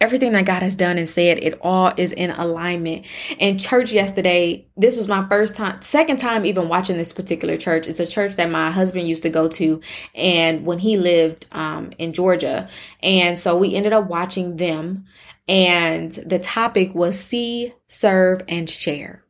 everything 0.00 0.30
that 0.32 0.46
God 0.46 0.62
has 0.62 0.76
done 0.76 0.96
and 0.96 1.08
said, 1.08 1.42
it 1.42 1.58
all 1.60 1.92
is 1.96 2.12
in 2.12 2.30
alignment. 2.30 3.06
In 3.40 3.58
church 3.58 3.90
yesterday, 3.90 4.64
this 4.76 4.96
was 4.96 5.08
my 5.08 5.26
first 5.28 5.56
time, 5.56 5.82
second 5.82 6.18
time 6.18 6.46
even 6.46 6.68
watching 6.68 6.96
this 6.96 7.12
particular 7.12 7.56
church. 7.56 7.88
It's 7.88 7.98
a 7.98 8.06
church 8.06 8.36
that 8.36 8.48
my 8.48 8.70
husband 8.70 9.08
used 9.08 9.24
to 9.24 9.28
go 9.28 9.48
to, 9.48 9.80
and 10.14 10.64
when 10.64 10.78
he 10.78 10.96
lived 10.96 11.46
um, 11.50 11.90
in 11.98 12.12
Georgia, 12.12 12.68
and 13.02 13.36
so 13.36 13.56
we 13.56 13.74
ended 13.74 13.92
up 13.92 14.06
watching 14.06 14.56
them. 14.56 15.04
And 15.48 16.12
the 16.12 16.38
topic 16.38 16.94
was 16.94 17.18
see, 17.18 17.72
serve, 17.88 18.42
and 18.48 18.70
share 18.70 19.21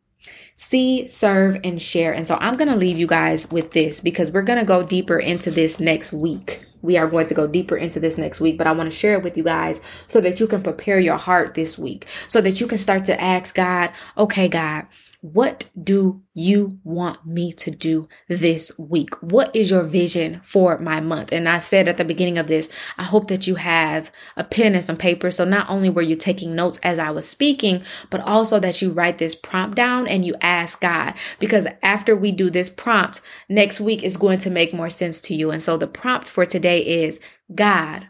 see, 0.62 1.09
serve, 1.09 1.59
and 1.64 1.83
share. 1.83 2.12
And 2.12 2.25
so 2.25 2.37
I'm 2.37 2.57
going 2.57 2.68
to 2.68 2.77
leave 2.77 2.96
you 2.96 3.09
guys 3.09 3.51
with 3.51 3.72
this 3.72 4.01
because 4.01 4.31
we're 4.31 4.42
going 4.42 4.61
to 4.61 4.64
go 4.64 4.85
deeper 4.85 5.18
into 5.18 5.51
this 5.51 5.81
next 5.81 6.12
week. 6.12 6.64
We 6.83 6.96
are 6.96 7.09
going 7.09 7.27
to 7.27 7.35
go 7.35 7.48
deeper 7.48 7.77
into 7.77 7.98
this 7.98 8.16
next 8.16 8.40
week, 8.40 8.59
but 8.59 8.68
I 8.68 8.72
want 8.72 8.90
to 8.90 8.96
share 8.96 9.14
it 9.14 9.25
with 9.25 9.37
you 9.37 9.42
guys 9.42 9.81
so 10.07 10.20
that 10.20 10.38
you 10.38 10.46
can 10.46 10.62
prepare 10.62 11.01
your 11.01 11.16
heart 11.16 11.55
this 11.55 11.77
week, 11.77 12.07
so 12.29 12.40
that 12.40 12.61
you 12.61 12.68
can 12.68 12.79
start 12.79 13.05
to 13.07 13.20
ask 13.20 13.55
God, 13.55 13.90
okay, 14.16 14.48
God, 14.48 14.87
What 15.22 15.70
do 15.80 16.24
you 16.35 16.80
want 16.82 17.24
me 17.24 17.52
to 17.52 17.70
do 17.70 18.08
this 18.26 18.76
week? 18.76 19.14
What 19.22 19.54
is 19.54 19.70
your 19.70 19.85
vision 19.85 20.40
for 20.42 20.78
my 20.78 20.98
month? 20.98 21.32
And 21.32 21.48
I 21.48 21.58
said 21.58 21.87
at 21.87 21.96
the 21.96 22.04
beginning 22.04 22.38
of 22.38 22.48
this, 22.48 22.68
I 22.98 23.04
hope 23.04 23.28
that 23.28 23.46
you 23.46 23.54
have 23.54 24.11
a 24.37 24.42
pen 24.42 24.74
and 24.74 24.85
some 24.85 24.96
paper. 24.96 25.30
So 25.30 25.44
not 25.44 25.70
only 25.70 25.90
were 25.90 26.02
you 26.02 26.16
taking 26.16 26.56
notes 26.56 26.80
as 26.82 26.98
I 26.98 27.11
was 27.11 27.28
speaking, 27.28 27.85
but 28.11 28.20
also 28.22 28.58
that 28.58 28.82
you 28.82 28.90
write 28.90 29.18
this 29.18 29.37
prompt 29.37 29.76
down 29.76 30.08
and 30.08 30.24
you 30.24 30.35
ask 30.40 30.80
God. 30.80 31.14
Because 31.38 31.68
after 31.85 32.16
we 32.16 32.32
do 32.32 32.50
this 32.50 32.68
prompt, 32.68 33.20
next 33.48 33.80
week 33.80 34.02
is 34.02 34.16
going 34.16 34.40
to 34.40 34.50
make 34.50 34.74
more 34.74 34.90
sense 34.90 35.20
to 35.20 35.37
you. 35.37 35.52
And 35.52 35.62
so 35.62 35.76
the 35.76 35.87
prompt 35.87 36.28
for 36.28 36.44
today 36.44 37.04
is 37.04 37.20
God, 37.54 38.08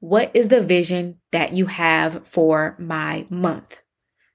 what 0.00 0.30
is 0.34 0.48
the 0.48 0.62
vision 0.62 1.18
that 1.30 1.54
you 1.54 1.64
have 1.64 2.26
for 2.26 2.76
my 2.78 3.24
month? 3.30 3.80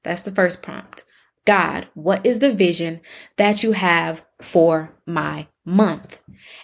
That's 0.04 0.24
the 0.24 0.32
first 0.32 0.64
prompt. 0.64 1.04
God, 1.48 1.88
what 1.94 2.26
is 2.26 2.40
the 2.40 2.52
vision 2.52 3.00
that 3.38 3.64
you 3.64 3.72
have 3.72 4.22
for 4.42 4.94
my 5.06 5.48
month? 5.64 6.20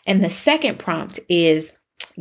And 0.06 0.22
the 0.22 0.30
second 0.30 0.78
prompt 0.78 1.22
is 1.30 1.72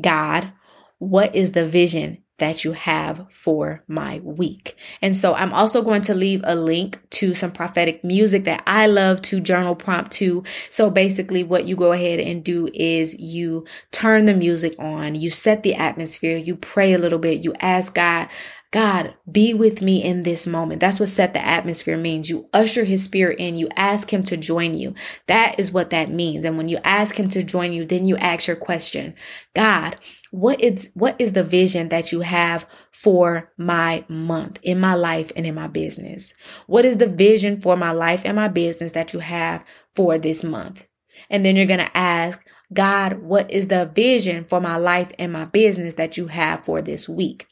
God, 0.01 0.53
what 0.99 1.35
is 1.35 1.53
the 1.53 1.67
vision 1.67 2.23
that 2.39 2.65
you 2.65 2.73
have 2.73 3.27
for 3.31 3.85
my 3.87 4.21
week. 4.25 4.77
And 5.01 5.17
so 5.17 5.35
I'm 5.35 5.53
also 5.53 5.83
going 5.83 6.03
to 6.03 6.15
leave 6.15 6.41
a 6.43 6.57
link 6.57 7.01
to 7.11 7.35
some 7.35 7.53
prophetic 7.53 8.03
music 8.03 8.45
that 8.45 8.63
I 8.67 8.87
love 8.87 9.23
to 9.23 9.41
journal 9.41 9.77
prompt 9.77 10.11
to. 10.13 10.43
So 10.71 10.91
basically 10.91 11.45
what 11.45 11.67
you 11.67 11.77
go 11.77 11.93
ahead 11.93 12.19
and 12.19 12.43
do 12.43 12.69
is 12.75 13.19
you 13.21 13.65
turn 13.93 14.25
the 14.25 14.35
music 14.35 14.75
on, 14.79 15.15
you 15.15 15.31
set 15.31 15.63
the 15.63 15.75
atmosphere, 15.75 16.37
you 16.37 16.57
pray 16.57 16.95
a 16.95 16.99
little 16.99 17.21
bit, 17.21 17.45
you 17.45 17.55
ask 17.61 17.95
God, 17.95 18.29
God, 18.73 19.15
be 19.31 19.53
with 19.53 19.83
me 19.83 20.03
in 20.03 20.23
this 20.23 20.47
moment. 20.47 20.81
That's 20.81 20.99
what 20.99 21.11
set 21.11 21.35
the 21.35 21.47
atmosphere 21.47 21.99
means. 21.99 22.31
You 22.31 22.49
usher 22.55 22.85
his 22.85 23.05
spirit 23.05 23.39
in, 23.39 23.55
you 23.55 23.69
ask 23.77 24.11
him 24.11 24.23
to 24.25 24.37
join 24.39 24.75
you. 24.75 24.95
That 25.27 25.61
is 25.61 25.71
what 25.71 25.91
that 25.91 26.11
means. 26.11 26.47
And 26.47 26.57
when 26.57 26.71
you 26.71 26.79
ask 26.83 27.17
him 27.17 27.29
to 27.29 27.43
join 27.43 27.75
you, 27.75 27.85
then 27.85 28.07
you 28.07 28.17
ask 28.17 28.47
your 28.47 28.57
question. 28.57 29.15
God, 29.55 29.97
what 30.31 30.59
is, 30.63 30.91
what 30.95 31.17
is 31.19 31.35
the 31.35 31.45
vision 31.45 31.91
that 31.91 32.13
you 32.13 32.23
have 32.23 32.67
for 32.91 33.53
my 33.59 34.07
month 34.09 34.59
in 34.63 34.81
my 34.81 34.95
life 34.95 35.31
and 35.37 35.45
in 35.45 35.55
my 35.55 35.67
business? 35.67 36.33
What 36.67 36.87
is 36.87 36.97
the 36.97 37.09
vision 37.09 37.61
for 37.61 37.77
my 37.77 37.93
life 37.93 38.23
and 38.25 38.37
my 38.37 38.49
business 38.49 38.93
that 38.93 39.13
you 39.13 39.21
have 39.21 39.63
for 39.95 40.17
this 40.17 40.43
month? 40.43 40.87
And 41.29 41.45
then 41.45 41.57
you're 41.57 41.67
going 41.67 41.79
to 41.79 41.95
ask, 41.97 42.41
God, 42.73 43.19
what 43.19 43.51
is 43.51 43.69
the 43.69 43.85
vision 43.95 44.47
for 44.47 44.63
my 44.63 44.79
life 44.79 45.13
and 45.19 45.31
my 45.31 45.45
business 45.45 45.93
that 45.95 46.17
you 46.17 46.29
have 46.29 46.65
for 46.65 46.81
this 46.81 47.07
week? 47.07 47.49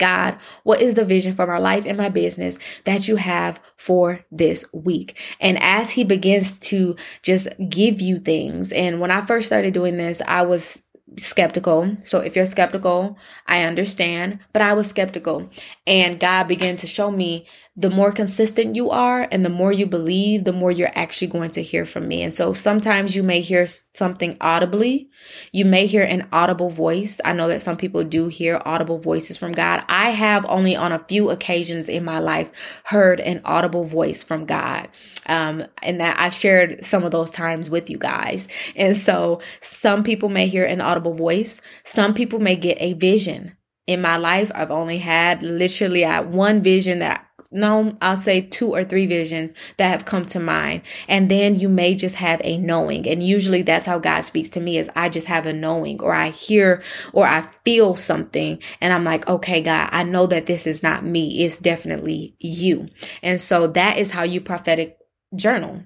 God, 0.00 0.36
what 0.64 0.80
is 0.80 0.94
the 0.94 1.04
vision 1.04 1.34
for 1.34 1.46
my 1.46 1.58
life 1.58 1.84
and 1.86 1.96
my 1.96 2.08
business 2.08 2.58
that 2.84 3.06
you 3.06 3.14
have 3.16 3.60
for 3.76 4.24
this 4.32 4.64
week? 4.72 5.16
And 5.38 5.62
as 5.62 5.90
he 5.90 6.02
begins 6.02 6.58
to 6.60 6.96
just 7.22 7.48
give 7.68 8.00
you 8.00 8.18
things, 8.18 8.72
and 8.72 8.98
when 8.98 9.12
I 9.12 9.20
first 9.20 9.46
started 9.46 9.72
doing 9.72 9.96
this, 9.96 10.20
I 10.26 10.42
was 10.42 10.82
skeptical. 11.16 11.96
So 12.02 12.20
if 12.20 12.34
you're 12.34 12.46
skeptical, 12.46 13.18
I 13.46 13.62
understand, 13.62 14.40
but 14.52 14.62
I 14.62 14.72
was 14.74 14.88
skeptical. 14.88 15.50
And 15.86 16.18
God 16.18 16.48
began 16.48 16.76
to 16.78 16.86
show 16.86 17.10
me 17.10 17.46
the 17.80 17.88
more 17.88 18.12
consistent 18.12 18.76
you 18.76 18.90
are 18.90 19.26
and 19.30 19.42
the 19.42 19.48
more 19.48 19.72
you 19.72 19.86
believe, 19.86 20.44
the 20.44 20.52
more 20.52 20.70
you're 20.70 20.92
actually 20.94 21.28
going 21.28 21.50
to 21.52 21.62
hear 21.62 21.86
from 21.86 22.06
me. 22.06 22.22
And 22.22 22.34
so 22.34 22.52
sometimes 22.52 23.16
you 23.16 23.22
may 23.22 23.40
hear 23.40 23.66
something 23.94 24.36
audibly. 24.38 25.08
You 25.50 25.64
may 25.64 25.86
hear 25.86 26.02
an 26.02 26.28
audible 26.30 26.68
voice. 26.68 27.22
I 27.24 27.32
know 27.32 27.48
that 27.48 27.62
some 27.62 27.78
people 27.78 28.04
do 28.04 28.28
hear 28.28 28.60
audible 28.66 28.98
voices 28.98 29.38
from 29.38 29.52
God. 29.52 29.82
I 29.88 30.10
have 30.10 30.44
only 30.46 30.76
on 30.76 30.92
a 30.92 31.04
few 31.08 31.30
occasions 31.30 31.88
in 31.88 32.04
my 32.04 32.18
life 32.18 32.52
heard 32.84 33.18
an 33.18 33.40
audible 33.46 33.84
voice 33.84 34.22
from 34.22 34.44
God. 34.44 34.88
Um, 35.26 35.64
and 35.82 36.00
that 36.00 36.18
I've 36.18 36.34
shared 36.34 36.84
some 36.84 37.02
of 37.02 37.12
those 37.12 37.30
times 37.30 37.70
with 37.70 37.88
you 37.88 37.96
guys. 37.96 38.46
And 38.76 38.94
so 38.94 39.40
some 39.62 40.02
people 40.02 40.28
may 40.28 40.48
hear 40.48 40.66
an 40.66 40.82
audible 40.82 41.14
voice. 41.14 41.62
Some 41.84 42.12
people 42.12 42.40
may 42.40 42.56
get 42.56 42.76
a 42.78 42.92
vision. 42.92 43.56
In 43.86 44.02
my 44.02 44.18
life, 44.18 44.52
I've 44.54 44.70
only 44.70 44.98
had 44.98 45.42
literally 45.42 46.04
at 46.04 46.28
one 46.28 46.62
vision 46.62 47.00
that 47.00 47.26
no, 47.52 47.96
I'll 48.00 48.16
say 48.16 48.42
two 48.42 48.72
or 48.72 48.84
three 48.84 49.06
visions 49.06 49.52
that 49.76 49.88
have 49.88 50.04
come 50.04 50.24
to 50.26 50.38
mind. 50.38 50.82
And 51.08 51.28
then 51.28 51.58
you 51.58 51.68
may 51.68 51.96
just 51.96 52.14
have 52.16 52.40
a 52.44 52.56
knowing. 52.58 53.08
And 53.08 53.24
usually 53.26 53.62
that's 53.62 53.86
how 53.86 53.98
God 53.98 54.20
speaks 54.20 54.48
to 54.50 54.60
me 54.60 54.78
is 54.78 54.88
I 54.94 55.08
just 55.08 55.26
have 55.26 55.46
a 55.46 55.52
knowing 55.52 56.00
or 56.00 56.12
I 56.12 56.30
hear 56.30 56.82
or 57.12 57.26
I 57.26 57.42
feel 57.64 57.96
something 57.96 58.60
and 58.80 58.92
I'm 58.92 59.04
like, 59.04 59.26
okay, 59.28 59.62
God, 59.62 59.88
I 59.92 60.04
know 60.04 60.26
that 60.26 60.46
this 60.46 60.66
is 60.66 60.82
not 60.82 61.04
me. 61.04 61.44
It's 61.44 61.58
definitely 61.58 62.36
you. 62.38 62.88
And 63.22 63.40
so 63.40 63.66
that 63.68 63.98
is 63.98 64.12
how 64.12 64.22
you 64.22 64.40
prophetic 64.40 64.96
journal. 65.34 65.82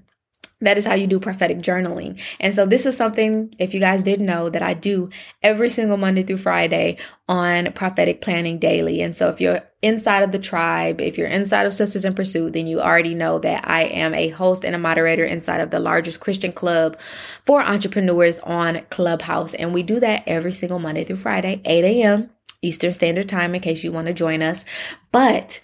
That 0.65 0.79
is 0.79 0.87
how 0.87 0.95
you 0.95 1.07
do 1.07 1.21
prophetic 1.21 1.59
journaling. 1.59 2.21
And 2.41 2.55
so 2.55 2.67
this 2.67 2.87
is 2.87 2.97
something, 2.97 3.55
if 3.59 3.75
you 3.75 3.81
guys 3.81 4.03
didn't 4.03 4.27
know, 4.27 4.51
that 4.51 4.63
I 4.63 4.75
do 4.75 5.11
every 5.43 5.69
single 5.69 5.97
Monday 5.97 6.23
through 6.23 6.39
Friday 6.39 6.99
on 7.29 7.73
prophetic 7.73 8.21
planning 8.21 8.59
daily. 8.59 9.01
And 9.01 9.15
so 9.17 9.29
if 9.29 9.41
you're 9.41 9.63
inside 9.83 10.23
of 10.23 10.33
the 10.33 10.39
tribe, 10.39 11.01
if 11.01 11.19
you're 11.19 11.29
inside 11.29 11.67
of 11.67 11.75
Sisters 11.75 12.05
in 12.05 12.15
Pursuit, 12.15 12.55
then 12.55 12.67
you 12.67 12.81
already 12.81 13.15
know 13.15 13.39
that 13.39 13.69
I 13.69 13.83
am 13.85 14.15
a 14.15 14.29
host 14.31 14.65
and 14.65 14.75
a 14.75 14.79
moderator 14.79 15.25
inside 15.25 15.61
of 15.61 15.71
the 15.71 15.81
largest 15.81 16.21
Christian 16.21 16.53
club 16.53 16.99
for 17.45 17.63
entrepreneurs 17.63 18.41
on 18.41 18.81
Clubhouse. 18.91 19.55
And 19.55 19.75
we 19.75 19.83
do 19.83 20.01
that 20.01 20.25
every 20.27 20.53
single 20.53 20.79
Monday 20.79 21.05
through 21.05 21.17
Friday, 21.17 21.61
8 21.65 21.85
a.m. 21.85 22.31
Eastern 22.63 22.93
Standard 22.93 23.29
Time 23.29 23.55
in 23.55 23.61
case 23.61 23.85
you 23.85 23.93
want 23.93 24.07
to 24.07 24.15
join 24.15 24.43
us. 24.43 24.65
But 25.13 25.61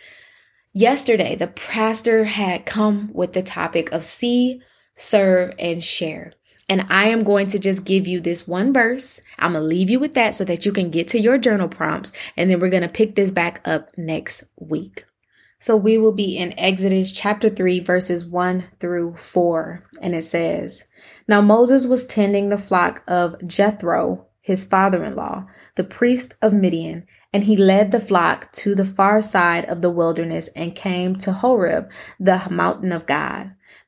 yesterday, 0.74 1.34
the 1.34 1.46
pastor 1.46 2.24
had 2.24 2.66
come 2.66 3.10
with 3.12 3.32
the 3.32 3.42
topic 3.42 3.90
of 3.92 4.04
see 4.04 4.62
serve, 4.96 5.54
and 5.58 5.82
share. 5.82 6.32
And 6.68 6.86
I 6.88 7.08
am 7.08 7.24
going 7.24 7.48
to 7.48 7.58
just 7.58 7.84
give 7.84 8.06
you 8.06 8.20
this 8.20 8.46
one 8.46 8.72
verse. 8.72 9.20
I'm 9.40 9.52
going 9.52 9.62
to 9.62 9.66
leave 9.66 9.90
you 9.90 9.98
with 9.98 10.14
that 10.14 10.36
so 10.36 10.44
that 10.44 10.64
you 10.64 10.72
can 10.72 10.90
get 10.90 11.08
to 11.08 11.20
your 11.20 11.36
journal 11.36 11.68
prompts. 11.68 12.12
And 12.36 12.48
then 12.48 12.60
we're 12.60 12.70
going 12.70 12.84
to 12.84 12.88
pick 12.88 13.16
this 13.16 13.32
back 13.32 13.60
up 13.64 13.88
next 13.98 14.44
week. 14.56 15.04
So 15.58 15.76
we 15.76 15.98
will 15.98 16.12
be 16.12 16.38
in 16.38 16.58
Exodus 16.58 17.10
chapter 17.10 17.50
3, 17.50 17.80
verses 17.80 18.24
1 18.24 18.64
through 18.78 19.16
4. 19.16 19.84
And 20.00 20.14
it 20.14 20.24
says, 20.24 20.84
Now 21.26 21.40
Moses 21.40 21.86
was 21.86 22.06
tending 22.06 22.48
the 22.48 22.56
flock 22.56 23.02
of 23.08 23.36
Jethro, 23.46 24.28
his 24.40 24.64
father 24.64 25.04
in 25.04 25.16
law, 25.16 25.46
the 25.74 25.84
priest 25.84 26.34
of 26.40 26.54
Midian, 26.54 27.04
and 27.32 27.44
he 27.44 27.56
led 27.56 27.90
the 27.90 28.00
flock 28.00 28.50
to 28.52 28.74
the 28.74 28.84
far 28.84 29.20
side 29.20 29.64
of 29.66 29.82
the 29.82 29.90
wilderness 29.90 30.48
and 30.56 30.74
came 30.74 31.16
to 31.16 31.32
Horeb, 31.32 31.90
the 32.18 32.46
mountain 32.50 32.92
of 32.92 33.06
God. 33.06 33.52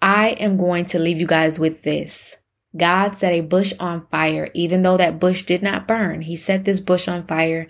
I 0.00 0.30
am 0.30 0.56
going 0.56 0.84
to 0.86 0.98
leave 0.98 1.20
you 1.20 1.26
guys 1.26 1.58
with 1.58 1.82
this. 1.82 2.36
God 2.76 3.16
set 3.16 3.32
a 3.32 3.40
bush 3.40 3.72
on 3.80 4.06
fire, 4.10 4.48
even 4.54 4.82
though 4.82 4.96
that 4.96 5.18
bush 5.18 5.44
did 5.44 5.62
not 5.62 5.88
burn. 5.88 6.22
He 6.22 6.36
set 6.36 6.64
this 6.64 6.80
bush 6.80 7.08
on 7.08 7.26
fire 7.26 7.66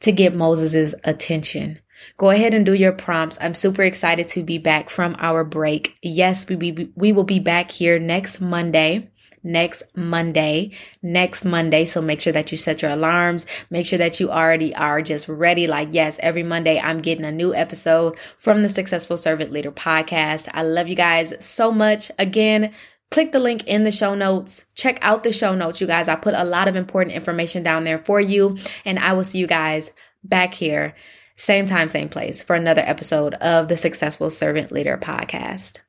to 0.00 0.12
get 0.12 0.34
Moses' 0.34 0.94
attention. 1.04 1.80
Go 2.16 2.30
ahead 2.30 2.52
and 2.52 2.66
do 2.66 2.74
your 2.74 2.92
prompts. 2.92 3.38
I'm 3.40 3.54
super 3.54 3.82
excited 3.82 4.28
to 4.28 4.42
be 4.42 4.58
back 4.58 4.90
from 4.90 5.16
our 5.18 5.44
break. 5.44 5.96
Yes, 6.02 6.48
we, 6.48 6.56
we, 6.56 6.92
we 6.94 7.12
will 7.12 7.24
be 7.24 7.38
back 7.38 7.70
here 7.70 7.98
next 7.98 8.40
Monday 8.40 9.11
next 9.42 9.82
Monday, 9.94 10.70
next 11.02 11.44
Monday. 11.44 11.84
So 11.84 12.00
make 12.00 12.20
sure 12.20 12.32
that 12.32 12.50
you 12.52 12.58
set 12.58 12.82
your 12.82 12.90
alarms. 12.90 13.46
Make 13.70 13.86
sure 13.86 13.98
that 13.98 14.20
you 14.20 14.30
already 14.30 14.74
are 14.74 15.02
just 15.02 15.28
ready. 15.28 15.66
Like, 15.66 15.88
yes, 15.90 16.18
every 16.22 16.42
Monday 16.42 16.78
I'm 16.80 17.00
getting 17.00 17.24
a 17.24 17.32
new 17.32 17.54
episode 17.54 18.16
from 18.38 18.62
the 18.62 18.68
Successful 18.68 19.16
Servant 19.16 19.52
Leader 19.52 19.72
podcast. 19.72 20.48
I 20.52 20.62
love 20.62 20.88
you 20.88 20.96
guys 20.96 21.34
so 21.44 21.72
much. 21.72 22.10
Again, 22.18 22.72
click 23.10 23.32
the 23.32 23.40
link 23.40 23.66
in 23.66 23.84
the 23.84 23.90
show 23.90 24.14
notes. 24.14 24.66
Check 24.74 24.98
out 25.02 25.22
the 25.22 25.32
show 25.32 25.54
notes, 25.54 25.80
you 25.80 25.86
guys. 25.86 26.08
I 26.08 26.16
put 26.16 26.34
a 26.34 26.44
lot 26.44 26.68
of 26.68 26.76
important 26.76 27.16
information 27.16 27.62
down 27.62 27.84
there 27.84 27.98
for 27.98 28.20
you. 28.20 28.58
And 28.84 28.98
I 28.98 29.12
will 29.12 29.24
see 29.24 29.38
you 29.38 29.46
guys 29.46 29.92
back 30.24 30.54
here, 30.54 30.94
same 31.36 31.66
time, 31.66 31.88
same 31.88 32.08
place 32.08 32.42
for 32.42 32.54
another 32.54 32.82
episode 32.82 33.34
of 33.34 33.68
the 33.68 33.76
Successful 33.76 34.30
Servant 34.30 34.70
Leader 34.70 34.96
podcast. 34.96 35.80